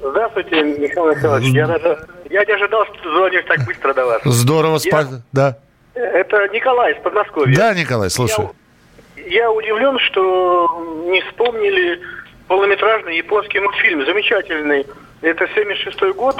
[0.00, 1.48] Здравствуйте, Михаил Михайлович.
[1.54, 1.98] Я, даже,
[2.30, 4.22] я не ожидал, что звонишь так быстро до вас.
[4.24, 5.58] Здорово, Я- спа- да.
[5.94, 7.56] Это Николай из Подмосковья.
[7.56, 8.50] Да, Николай, слушаю.
[9.16, 12.00] Я удивлен, что не вспомнили
[12.48, 14.04] полнометражный японский мультфильм.
[14.04, 14.86] Замечательный.
[15.22, 16.36] Это 76 год.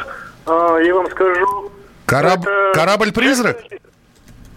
[0.46, 1.70] А, Я вам скажу...
[2.06, 3.56] Кораб- это- Корабль-призрак?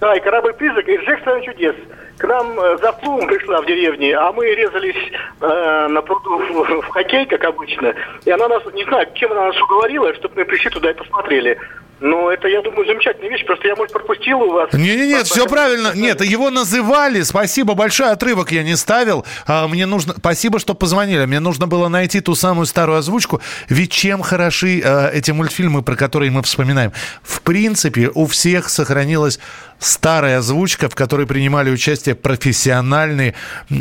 [0.02, 1.76] Да, и корабль-призрак, и Джек страна чудес.
[2.18, 4.96] К нам э, за плугом пришла в деревне, а мы резались
[5.42, 7.94] э, на пруду в, в хоккей, как обычно.
[8.26, 11.58] И она нас, не знаю, чем она нас уговорила, чтобы мы пришли туда и посмотрели.
[12.00, 13.44] Но это, я думаю, замечательная вещь.
[13.46, 14.72] Просто я, может, пропустил у вас.
[14.74, 15.92] Не-не-не, По- все по- правильно.
[15.96, 17.24] Нет, его называли.
[17.24, 18.12] Спасибо большое.
[18.12, 19.26] Отрывок я не ставил.
[19.48, 20.14] А, Мне нужно...
[20.18, 21.26] Спасибо, что позвонили.
[21.26, 23.42] Мне нужно было найти ту самую старую озвучку.
[23.70, 26.92] Ведь чем хороши э, эти мультфильмы, про которые мы вспоминаем?
[27.24, 29.40] В принципе, у всех сохранилась
[29.80, 33.36] старая озвучка, в которой принимали участие профессиональные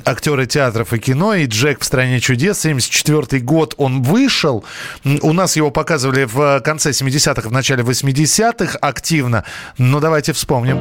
[0.05, 1.35] актеры театров и кино.
[1.35, 4.64] И «Джек в стране чудес», 74 год он вышел.
[5.05, 8.06] У нас его показывали в конце 70-х, в начале 80-х
[8.81, 9.45] активно.
[9.79, 10.79] Но давайте вспомним.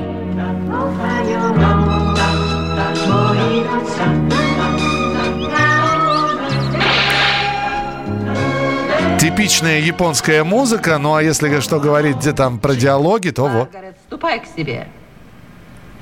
[9.19, 13.69] Типичная японская музыка, ну а если что говорить где там про диалоги, то вот.
[14.07, 14.87] Ступай к себе.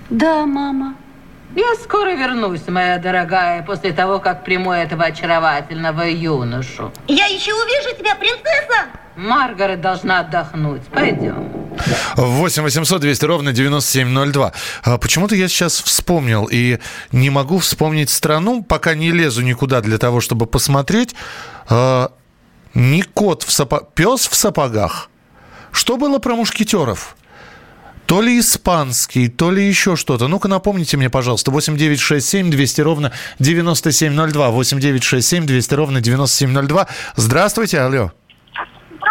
[0.10, 0.96] Да, мама.
[1.56, 6.92] Я скоро вернусь, моя дорогая, после того, как приму этого очаровательного юношу.
[7.08, 8.88] Я еще увижу тебя, принцесса!
[9.16, 10.82] Маргарет должна отдохнуть.
[10.92, 11.52] Пойдем.
[12.16, 14.52] 8 800 200 ровно 9702.
[14.84, 16.80] А, Почему-то я сейчас вспомнил и
[17.12, 21.16] не могу вспомнить страну, пока не лезу никуда для того, чтобы посмотреть.
[21.70, 22.12] А,
[22.74, 25.10] Не кот в сапогах, пес в сапогах.
[25.72, 27.16] Что было про мушкетеров?
[28.06, 30.28] То ли испанский, то ли еще что-то.
[30.28, 31.52] Ну-ка напомните мне, пожалуйста.
[31.52, 34.50] 8 9 6 7 200 ровно 9702.
[34.52, 36.88] 8 9 6 7 200 ровно 9702.
[37.16, 38.12] Здравствуйте, алло.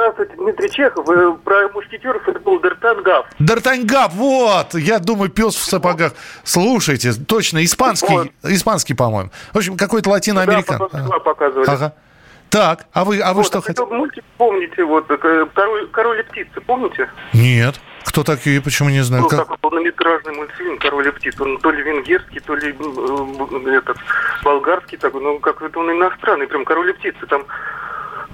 [0.02, 3.24] Здравствуйте, Дмитрий Чехов, э, про мушкетеров это был Д'Артангав.
[3.38, 4.74] Д'Артангав, вот!
[4.74, 6.12] Я думаю, пес в сапогах.
[6.42, 8.28] Слушайте, точно, испанский, Вот.
[8.42, 9.30] испанский, по-моему.
[9.52, 10.88] В общем, какой-то латиноамерикан.
[10.92, 11.70] Да, показывали.
[11.70, 11.94] Ага.
[12.50, 13.86] Так, а вы, а вы Вот, что а хотите?
[13.86, 17.08] Мультик помните, вот, э, король, король и птицы, помните?
[17.32, 17.76] Нет.
[18.04, 19.22] Кто такие, почему не знаю?
[19.22, 21.44] Ну, Как- такой полнометражный мультфильм «Король и птица».
[21.44, 23.96] Он то ли венгерский, то ли э, этот,
[24.42, 27.24] болгарский такой, ну, как-то он иностранный, прям «Король и птица».
[27.28, 27.44] Там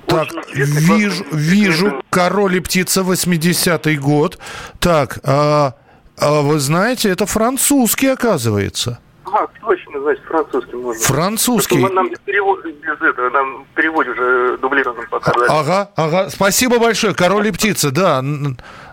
[0.08, 4.38] Так, вижу, вижу, король и птица, 80-й год.
[4.80, 5.74] Так, а,
[6.16, 8.98] а вы знаете, это французский, оказывается.
[9.26, 11.02] А, точно, значит, французский можно.
[11.04, 11.78] Французский.
[11.78, 15.46] Нам без перевода, без этого, нам в переводе уже дублированным показали.
[15.50, 16.30] Ага, ага.
[16.30, 17.14] Спасибо большое.
[17.14, 18.24] Король и птица, да.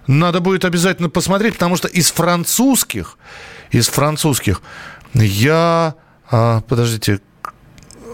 [0.08, 3.18] Надо будет обязательно посмотреть, потому что из французских,
[3.72, 4.62] из французских
[5.14, 5.96] я...
[6.30, 7.22] а, подождите.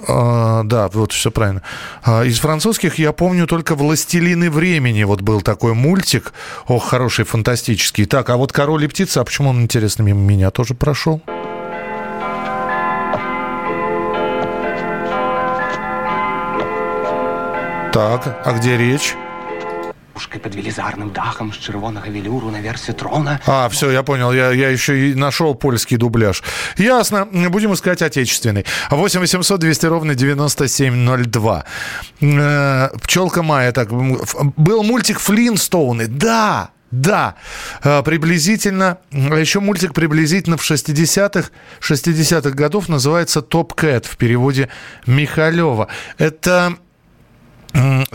[0.08, 1.62] А, да, вот все правильно.
[2.04, 5.04] А, из французских я помню только «Властелины времени».
[5.04, 6.34] Вот был такой мультик.
[6.68, 8.06] Ох, хороший, фантастический.
[8.06, 11.22] Так, а вот «Король и птица», а почему он, интересно, мимо меня тоже прошел?
[17.94, 19.16] Так, а где речь?
[20.13, 23.39] Пушкой под велизарным дахом с червоного велюру наверсе трона.
[23.45, 24.32] А, все, я понял.
[24.32, 26.43] Я, я еще и нашел польский дубляж.
[26.78, 27.26] Ясно.
[27.26, 28.65] Будем искать отечественный.
[28.89, 31.65] 8 800 200 ровно 9702.
[32.21, 33.71] Э, Пчелка Майя.
[33.71, 36.08] Так, был мультик Флинстоуны.
[36.08, 37.36] Да, да,
[37.84, 44.69] Э, приблизительно, а еще мультик приблизительно в 60-х, 60-х годов называется «Топ Кэт» в переводе
[45.06, 45.88] Михалева.
[46.17, 46.76] Это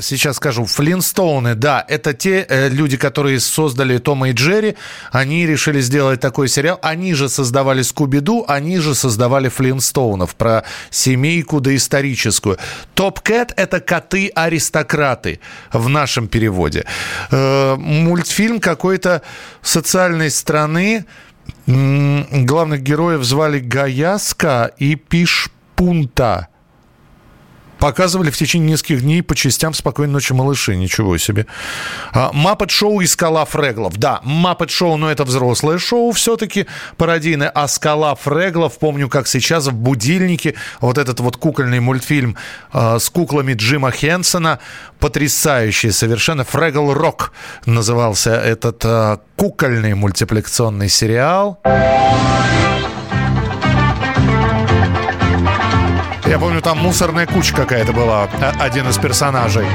[0.01, 0.67] Сейчас скажу.
[0.67, 4.77] Флинстоуны, да, это те э, люди, которые создали Тома и Джерри.
[5.13, 6.79] Они решили сделать такой сериал.
[6.83, 12.59] Они же создавали Скуби-Ду, они же создавали Флинстоунов про семейку доисторическую.
[12.95, 15.41] Топ Кэт– это коты-аристократы
[15.73, 16.85] в нашем переводе.
[17.31, 19.23] Э, мультфильм какой-то
[19.63, 21.07] социальной страны.
[21.67, 26.49] Главных героев звали Гаяска и Пишпунта.
[27.79, 30.77] Показывали в течение нескольких дней по частям «Спокойной ночи, малыши».
[30.77, 31.47] Ничего себе.
[32.13, 33.97] Маппет шоу и «Скала Фреглов».
[33.97, 37.51] Да, Маппет шоу, но это взрослое шоу все-таки пародийное.
[37.51, 42.37] А «Скала Фреглов», помню, как сейчас в «Будильнике» вот этот вот кукольный мультфильм
[42.73, 44.59] а, с куклами Джима Хенсона.
[44.99, 46.45] Потрясающий совершенно.
[46.45, 47.33] «Фрегл Рок»
[47.67, 51.61] назывался этот а, кукольный мультипликационный сериал.
[56.29, 59.67] Я помню, там мусорная куча какая-то была, а- один из персонажей.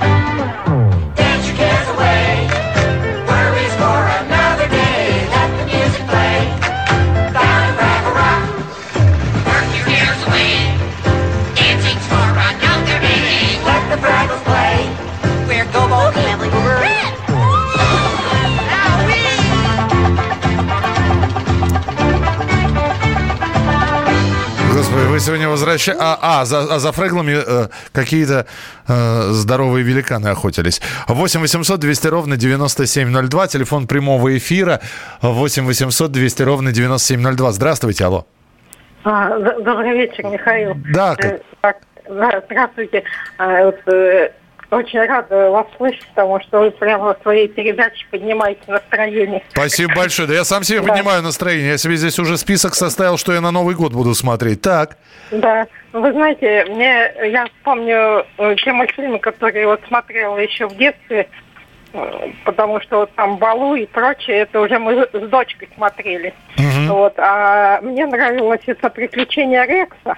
[25.31, 26.01] Сегодня возвращаете...
[26.01, 28.45] А, а, за, а за фреглами э, какие-то
[28.87, 30.81] э, здоровые великаны охотились.
[31.07, 34.81] 8 800 200 ровно 9702, телефон прямого эфира
[35.21, 37.51] 8 800 200 ровно 9702.
[37.53, 38.25] Здравствуйте, алло.
[39.05, 40.75] А, добрый вечер, Михаил.
[40.93, 41.15] Да,
[41.63, 41.73] Э,
[42.49, 43.03] здравствуйте.
[43.37, 44.31] А, вот, э,
[44.71, 49.43] очень рада вас слышать, потому что вы прямо в своей передаче поднимаете настроение.
[49.49, 50.27] Спасибо большое.
[50.27, 50.87] Да я сам себе Да.
[50.93, 51.71] поднимаю настроение.
[51.71, 54.61] Я себе здесь уже список составил, что я на Новый год буду смотреть.
[54.61, 54.97] Так.
[55.31, 61.27] Да, вы знаете, мне я помню э, те мультфильмы, которые вот смотрела еще в детстве,
[61.93, 66.33] э, потому что вот там Балу и прочее, это уже мы с дочкой смотрели.
[66.87, 70.15] Вот, а мне нравилось это приключение Рекса.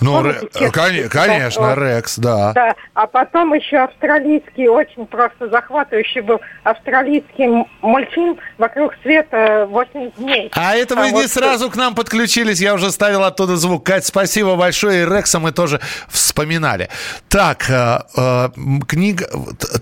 [0.00, 0.40] Ну, Ре-
[0.72, 1.78] коне- да, конечно, вот.
[1.78, 2.52] Рекс, да.
[2.52, 10.50] Да, а потом еще австралийский, очень просто захватывающий был австралийский мультфильм «Вокруг света 8 дней».
[10.54, 13.84] А это вы А не вот- сразу к нам подключились, я уже ставил оттуда звук.
[13.86, 16.88] Кать, спасибо большое, и Рекса мы тоже вспоминали.
[17.28, 18.48] Так, э, э,
[18.86, 19.26] книга...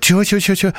[0.00, 0.72] Чего, чего, чего, чего?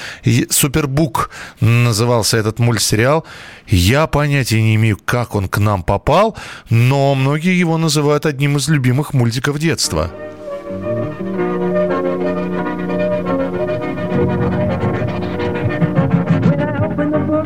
[0.49, 3.27] Супербук назывался этот мультсериал.
[3.67, 6.39] Я понятия не имею, как он к нам попал,
[6.71, 10.11] но многие его называют одним из любимых мультиков детства.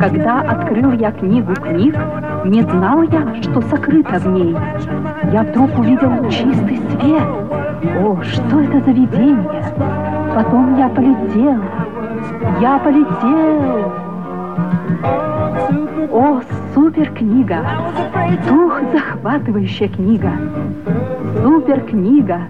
[0.05, 1.97] Когда открыл я книгу книг,
[2.45, 4.55] не знал я, что сокрыто в ней.
[5.33, 7.23] Я вдруг увидел чистый свет.
[8.03, 9.65] О, что это за видение?
[10.35, 11.65] Потом я полетела.
[12.61, 13.93] я полетел.
[16.13, 16.43] О,
[16.75, 17.65] супер книга!
[18.47, 20.33] Дух захватывающая книга!
[21.43, 22.43] Супер книга!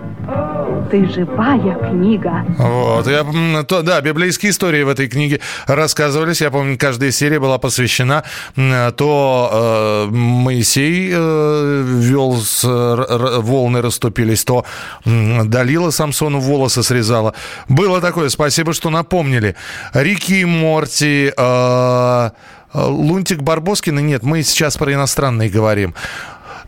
[0.91, 2.45] Ты живая книга.
[2.59, 3.25] Вот, я,
[3.65, 6.41] то, да, библейские истории в этой книге рассказывались.
[6.41, 8.23] Я помню, каждая серия была посвящена.
[8.57, 14.65] м, То э, Моисей э, вел, с, р- волны расступились, то
[15.05, 17.35] м, Далила Самсону волосы срезала.
[17.69, 19.57] Было такое, спасибо, что напомнили.
[19.95, 22.31] Рики и Морти, э, э,
[22.75, 25.95] Лунтик Барбоскины, нет, мы сейчас про иностранные говорим.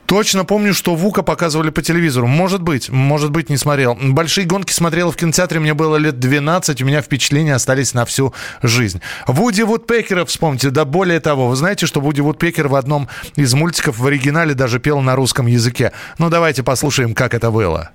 [0.07, 2.29] Точно помню, что Вука показывали по телевизору.
[2.29, 3.99] Может быть, может быть, не смотрел.
[4.01, 8.33] Большие гонки смотрел в кинотеатре, мне было лет 12, у меня впечатления остались на всю
[8.63, 9.01] жизнь.
[9.27, 13.99] Вуди Вудпекера вспомните, да более того, вы знаете, что Вуди Вудпекер в одном из мультиков
[13.99, 15.93] в оригинале даже пел на русском языке.
[16.19, 17.91] Ну, давайте послушаем, как это было.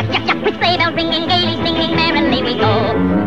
[0.00, 0.29] Like
[0.60, 2.72] sleigh bells ringing, gaily singing, merrily we go.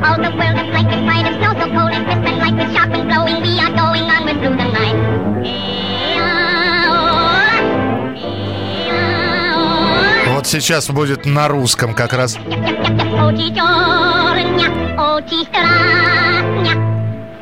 [0.05, 2.71] All the world is this fight of snow so cold and crisp and light with
[2.75, 3.41] sharp and glowing.
[3.41, 4.97] We are going onward through the night.
[10.27, 12.37] Вот сейчас будет на русском как раз.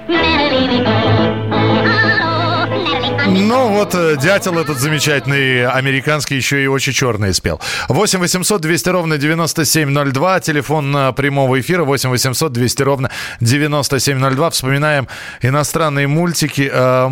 [0.07, 1.10] Merrily we go.
[3.27, 7.61] Ну вот, э, дятел этот замечательный, американский, еще и очень черный спел.
[7.87, 14.49] 8 800 200 ровно 9702, телефон э, прямого эфира 8 800 200 ровно 9702.
[14.49, 15.07] Вспоминаем
[15.41, 16.69] иностранные мультики.
[16.71, 17.09] Э,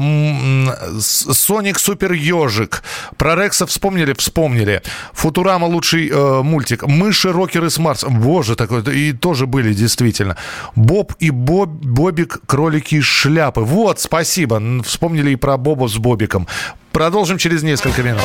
[1.00, 2.84] Соник Супер Ежик.
[3.18, 4.14] Про Рекса вспомнили?
[4.14, 4.82] Вспомнили.
[5.14, 6.12] Футурама лучший
[6.44, 6.84] мультик.
[6.84, 8.10] Мыши, рокеры с Марса.
[8.10, 10.36] Боже, такой, и тоже были действительно.
[10.76, 13.62] Боб и Боб, Бобик, кролики из шляпы.
[13.62, 14.62] Вот, спасибо.
[14.84, 16.48] Вспомнили и про Боба с Бобиком.
[16.92, 18.24] Продолжим через несколько минут.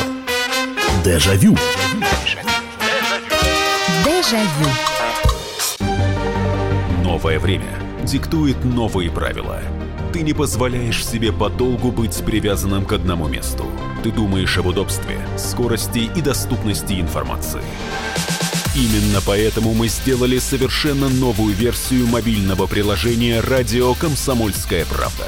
[1.03, 1.55] Дежавю.
[4.03, 4.69] Дежавю.
[7.03, 7.67] Новое время
[8.01, 9.61] диктует новые правила.
[10.11, 13.67] Ты не позволяешь себе подолгу быть привязанным к одному месту.
[14.01, 17.61] Ты думаешь об удобстве, скорости и доступности информации.
[18.75, 25.27] Именно поэтому мы сделали совершенно новую версию мобильного приложения «Радио Комсомольская правда».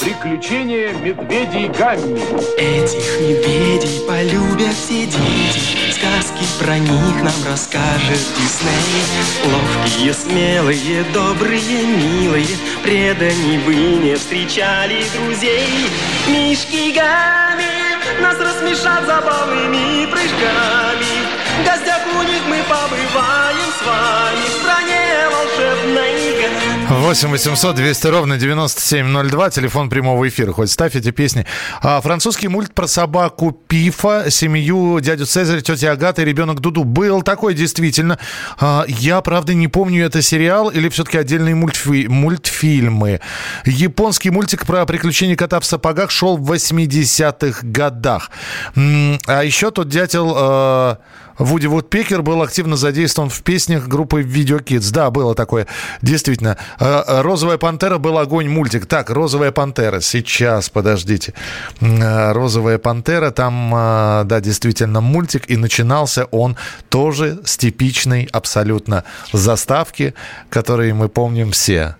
[0.00, 2.20] Приключения медведей Гамми.
[2.56, 5.92] Этих медведей полюбят все дети.
[5.92, 9.02] Сказки про них нам расскажет Дисней.
[9.44, 12.46] Ловкие, смелые, добрые, милые.
[12.84, 15.88] Преданий вы не встречали друзей.
[16.28, 17.88] Мишки Гамми
[18.22, 21.26] нас рассмешат забавными прыжками.
[21.60, 24.44] В гостях у них мы побываем с вами.
[24.46, 26.37] В стране волшебной
[26.90, 30.52] 8 800 200 ровно 9702, телефон прямого эфира.
[30.52, 31.44] Хоть ставь эти песни.
[31.82, 36.84] А, французский мульт про собаку Пифа, семью дядю Цезарь, тетя Агата и ребенок Дуду.
[36.84, 38.18] Был такой, действительно.
[38.58, 43.20] А, я, правда, не помню, это сериал или все-таки отдельные мультфи- мультфильмы.
[43.66, 48.30] Японский мультик про приключения кота в сапогах шел в 80-х годах.
[48.74, 50.34] А еще тот дятел...
[50.36, 50.96] э,
[51.38, 54.92] Вуди Вудпекер был активно задействован в песнях группы Video Kids.
[54.92, 55.66] Да, было такое.
[56.02, 56.56] Действительно.
[56.80, 58.86] Э, «Розовая пантера» был огонь мультик.
[58.86, 60.00] Так, «Розовая пантера».
[60.00, 61.34] Сейчас, подождите.
[61.80, 65.48] Э, «Розовая пантера», там, э, да, действительно мультик.
[65.48, 66.56] И начинался он
[66.88, 70.14] тоже с типичной абсолютно заставки,
[70.50, 71.96] которые мы помним все.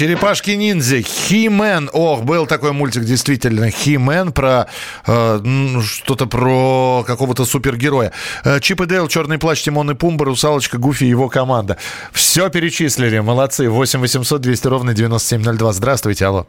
[0.00, 1.90] «Черепашки-ниндзя», «Хи-Мэн».
[1.92, 4.66] Ох, был такой мультик, действительно, «Хи-Мэн» про
[5.06, 5.40] э,
[5.84, 8.10] что-то про какого-то супергероя.
[8.42, 11.76] Э, Чип и Дейл, «Черный плащ», Тимон и Пумба, «Русалочка», Гуфи и его команда.
[12.12, 13.68] Все перечислили, молодцы.
[13.68, 15.72] 8 800 200 ровно 9702.
[15.74, 16.46] Здравствуйте, алло.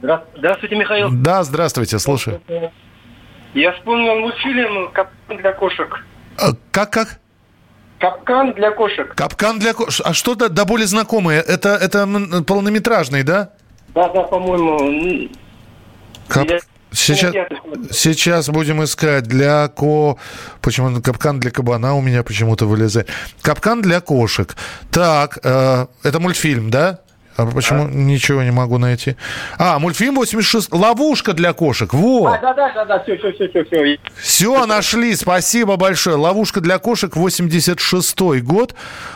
[0.00, 1.10] Здра- Здравствуйте, Михаил.
[1.12, 2.40] Да, здравствуйте, слушаю.
[3.52, 6.02] Я вспомнил мультфильм «Капкан для кошек».
[6.38, 7.20] Э, Как, как?
[7.98, 9.14] «Капкан для кошек».
[9.14, 10.06] Капкан для кошек.
[10.06, 11.40] А что до, более знакомые?
[11.40, 12.06] Это, это
[12.46, 13.50] полнометражный, да?
[13.94, 15.28] Да, да, по-моему.
[16.28, 16.48] Кап-
[16.92, 17.34] Сейчас,
[17.90, 20.16] сейчас будем искать для ко...
[20.62, 23.10] Почему капкан для кабана у меня почему-то вылезает?
[23.42, 24.56] Капкан для кошек.
[24.90, 27.00] Так, э, это мультфильм, да?
[27.36, 29.16] А почему ничего не могу найти?
[29.58, 30.72] А, мультфильм 86.
[30.72, 31.92] Ловушка для кошек.
[31.92, 32.26] Во!
[32.26, 33.98] А, да, да, да, да, все, все, все, все, все.
[34.20, 35.14] Все, нашли.
[35.14, 36.16] Спасибо большое.
[36.16, 38.74] Ловушка для кошек 86 год.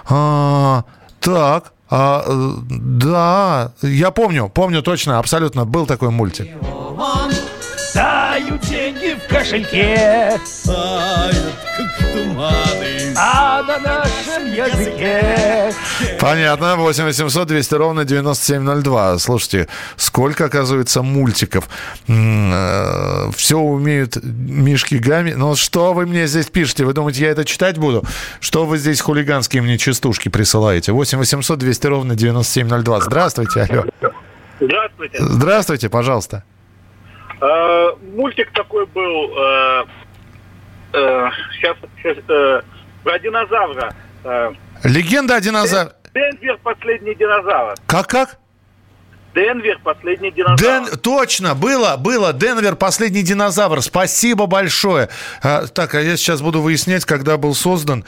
[0.08, 0.84] А,
[1.20, 1.72] так.
[1.92, 2.22] А,
[2.70, 6.48] да, я помню, помню точно, абсолютно был такой мультик.
[7.92, 13.78] Тают деньги в кошельке Тают, как туманы А на
[14.41, 15.72] нашем языке
[16.18, 19.18] Понятно, 8 800 200 ровно 9702.
[19.18, 21.68] Слушайте, сколько, оказывается, мультиков.
[22.07, 25.32] Все умеют Мишки Гами.
[25.32, 26.84] Ну, что вы мне здесь пишете?
[26.84, 28.05] Вы думаете, я это читать буду?
[28.41, 30.93] Что вы здесь хулиганские мне частушки присылаете?
[30.93, 33.01] 8 800 200 ровно 9702.
[33.01, 33.84] Здравствуйте, алло.
[34.61, 35.18] Здравствуйте.
[35.18, 36.45] Здравствуйте, пожалуйста.
[37.41, 39.84] Э, мультик такой был, э,
[40.93, 42.61] э, сейчас, сейчас, э,
[43.03, 43.95] про динозавра.
[44.24, 44.52] Э,
[44.84, 45.92] Легенда о динозавре.
[46.14, 47.74] Денвер последний динозавр.
[47.86, 48.38] Как-как?
[49.34, 50.60] Денвер последний динозавр.
[50.60, 50.98] Ден...
[50.98, 52.32] Точно, было, было.
[52.32, 53.80] Денвер последний динозавр.
[53.80, 55.08] Спасибо большое.
[55.42, 58.04] А, так, а я сейчас буду выяснять, когда был создан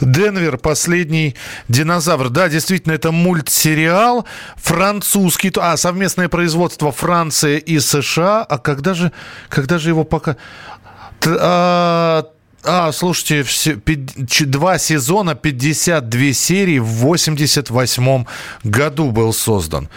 [0.00, 1.36] Денвер последний
[1.68, 2.30] динозавр.
[2.30, 4.26] Да, действительно, это мультсериал
[4.56, 5.52] французский.
[5.56, 8.42] А, совместное производство Франции и США.
[8.42, 9.12] А когда же,
[9.48, 10.36] когда же его пока...
[11.24, 12.24] А,
[12.64, 13.76] а, слушайте, все,
[14.46, 18.24] два сезона, 52 серии в 88
[18.64, 19.88] году был создан.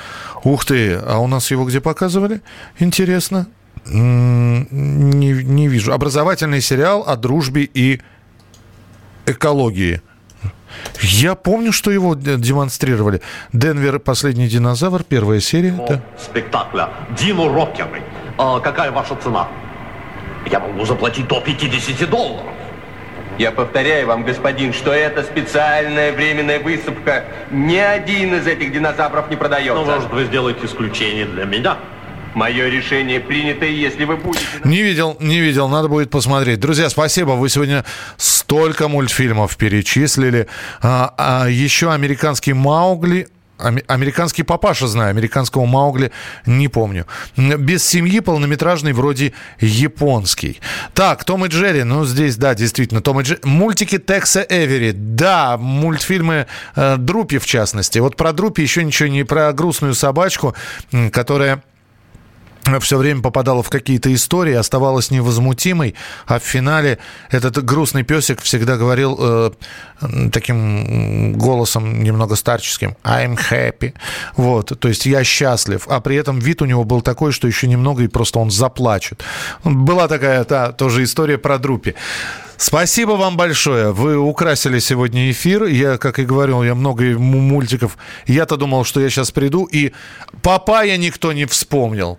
[0.43, 2.41] Ух ты, а у нас его где показывали?
[2.79, 3.47] Интересно.
[3.85, 5.93] Не, не вижу.
[5.93, 8.01] Образовательный сериал о дружбе и
[9.25, 10.01] экологии.
[11.01, 13.21] Я помню, что его демонстрировали.
[13.53, 15.71] Денвер последний динозавр, первая серия.
[15.87, 16.01] Да.
[16.17, 18.03] Спектакля Дину Рокеры.
[18.37, 19.47] А какая ваша цена?
[20.51, 22.45] Я могу заплатить до 50 долларов.
[23.37, 27.23] Я повторяю вам, господин, что это специальная временная высыпка.
[27.51, 29.81] Ни один из этих динозавров не продается.
[29.81, 31.77] Ну, может, вы сделаете исключение для меня?
[32.35, 34.45] Мое решение принято, и если вы будете...
[34.65, 36.59] Не видел, не видел, надо будет посмотреть.
[36.59, 37.85] Друзья, спасибо, вы сегодня
[38.17, 40.47] столько мультфильмов перечислили.
[40.81, 43.29] А, а еще американский Маугли
[43.59, 46.11] Американский папаша знаю, американского Маугли
[46.45, 47.05] не помню.
[47.35, 50.59] Без семьи полнометражный вроде японский.
[50.93, 53.41] Так, Том и Джерри, ну здесь, да, действительно, Том и Джерри.
[53.43, 57.99] Мультики Текса Эвери, да, мультфильмы э, Друпи в частности.
[57.99, 60.55] Вот про Друпи еще ничего не про грустную собачку,
[61.11, 61.61] которая
[62.79, 65.95] все время попадала в какие-то истории, оставалась невозмутимой,
[66.27, 66.99] а в финале
[67.31, 69.51] этот грустный песик всегда говорил э,
[70.31, 73.93] таким голосом немного старческим «I'm happy».
[74.35, 77.67] Вот, то есть «я счастлив», а при этом вид у него был такой, что еще
[77.67, 79.23] немного и просто он заплачет.
[79.63, 81.95] Была такая та, тоже история про Друпи.
[82.57, 83.93] Спасибо вам большое.
[83.93, 85.63] Вы украсили сегодня эфир.
[85.63, 87.97] Я, как и говорил, я много мультиков.
[88.27, 89.93] Я-то думал, что я сейчас приду, и
[90.41, 92.17] Папая никто не вспомнил.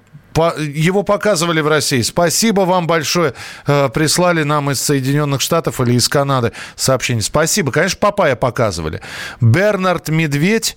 [0.49, 2.03] Его показывали в России.
[2.03, 3.35] Спасибо вам большое.
[3.67, 7.23] Э, прислали нам из Соединенных Штатов или из Канады сообщение.
[7.23, 7.73] Спасибо.
[7.73, 9.01] Конечно, Папая показывали.
[9.41, 10.77] Бернард Медведь.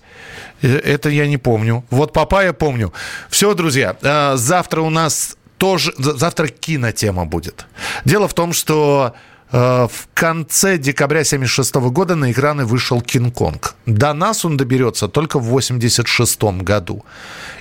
[0.61, 1.83] Э, это я не помню.
[1.89, 2.93] Вот Папая помню.
[3.29, 3.95] Все, друзья.
[4.01, 5.93] Э, завтра у нас тоже...
[5.97, 7.65] Завтра кинотема будет.
[8.05, 9.13] Дело в том, что
[9.51, 13.75] в конце декабря 1976 года на экраны вышел «Кинг-Конг».
[13.85, 17.05] До нас он доберется только в 1986 году.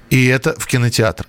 [0.09, 1.27] И это в кинотеатр.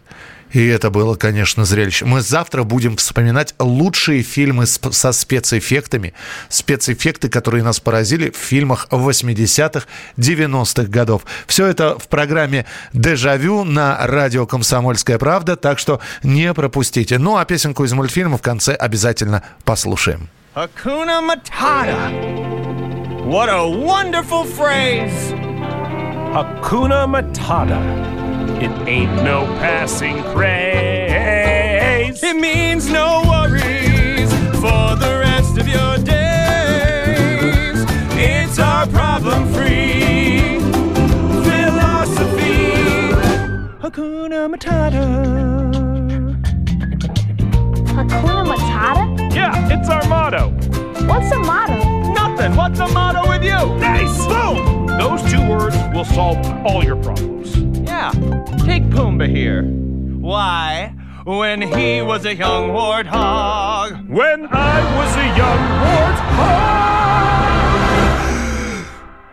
[0.53, 2.05] И это было, конечно, зрелище.
[2.05, 6.13] Мы завтра будем вспоминать лучшие фильмы со спецэффектами.
[6.47, 9.87] Спецэффекты, которые нас поразили в фильмах 80-х,
[10.17, 11.23] 90-х годов.
[11.47, 17.17] Все это в программе «Дежавю» на радио «Комсомольская правда», так что не пропустите.
[17.17, 20.29] Ну, а песенку из мультфильма в конце обязательно послушаем.
[20.55, 22.11] Hakuna Matata.
[23.25, 25.33] What a wonderful phrase.
[26.31, 28.22] Hakuna Matata.
[28.63, 32.23] It ain't no passing craze.
[32.23, 37.83] It means no worries for the rest of your days.
[38.15, 40.59] It's our problem free
[41.43, 42.71] philosophy.
[43.81, 45.07] Hakuna Matata.
[47.87, 49.35] Hakuna Matata?
[49.35, 50.51] Yeah, it's our motto.
[51.05, 52.13] What's a motto?
[52.13, 52.55] Nothing.
[52.55, 53.75] What's the motto with you?
[53.81, 54.25] Nice.
[54.25, 54.87] Boom.
[54.87, 57.57] Those two words will solve all your problems.
[57.85, 58.11] Yeah.
[58.65, 59.63] Take Pumbaa here.
[59.63, 60.95] Why?
[61.25, 64.07] When he was a young warthog.
[64.07, 66.63] When I was a young warthog.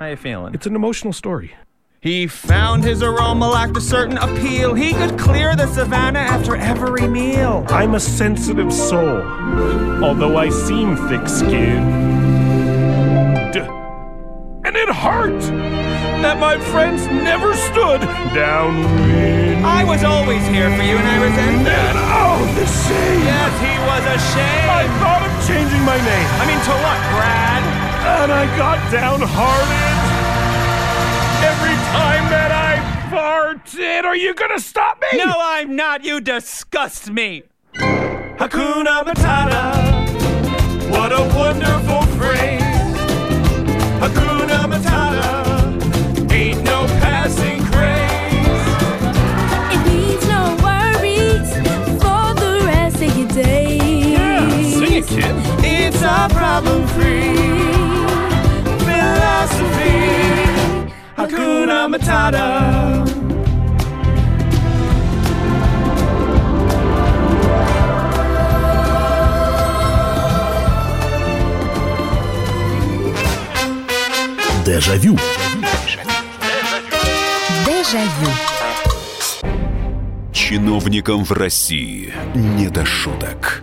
[0.01, 0.53] How you feeling?
[0.55, 1.55] It's an emotional story.
[2.01, 4.75] He found his aroma lacked a certain appeal.
[4.75, 7.65] He could clear the savannah after every meal.
[7.69, 9.23] I'm a sensitive soul,
[10.03, 12.11] although I seem thick skinned.
[14.65, 15.43] And it hurt
[16.23, 18.01] that my friends never stood
[18.37, 19.65] downwind.
[19.65, 21.97] I was always here for you, and I resent that.
[21.97, 23.25] And oh, the shame!
[23.25, 24.69] Yes, he was ashamed.
[24.69, 26.29] I thought of changing my name.
[26.41, 27.63] I mean, to what, Brad?
[28.21, 29.97] And I got downhearted
[31.41, 32.77] every time that I
[33.09, 34.05] farted.
[34.05, 35.19] Are you gonna stop me?
[35.19, 36.05] No, I'm not.
[36.05, 37.45] You disgust me.
[37.75, 40.01] Hakuna Matata.
[40.91, 42.61] What a wonderful phrase.
[44.01, 44.40] Hakuna
[56.61, 57.37] a problem-free
[58.85, 59.97] philosophy.
[61.17, 63.07] Hakuna Matata.
[74.65, 75.19] Дежавю.
[77.67, 78.31] Дежавю.
[80.33, 83.63] Чиновникам в России не до шуток.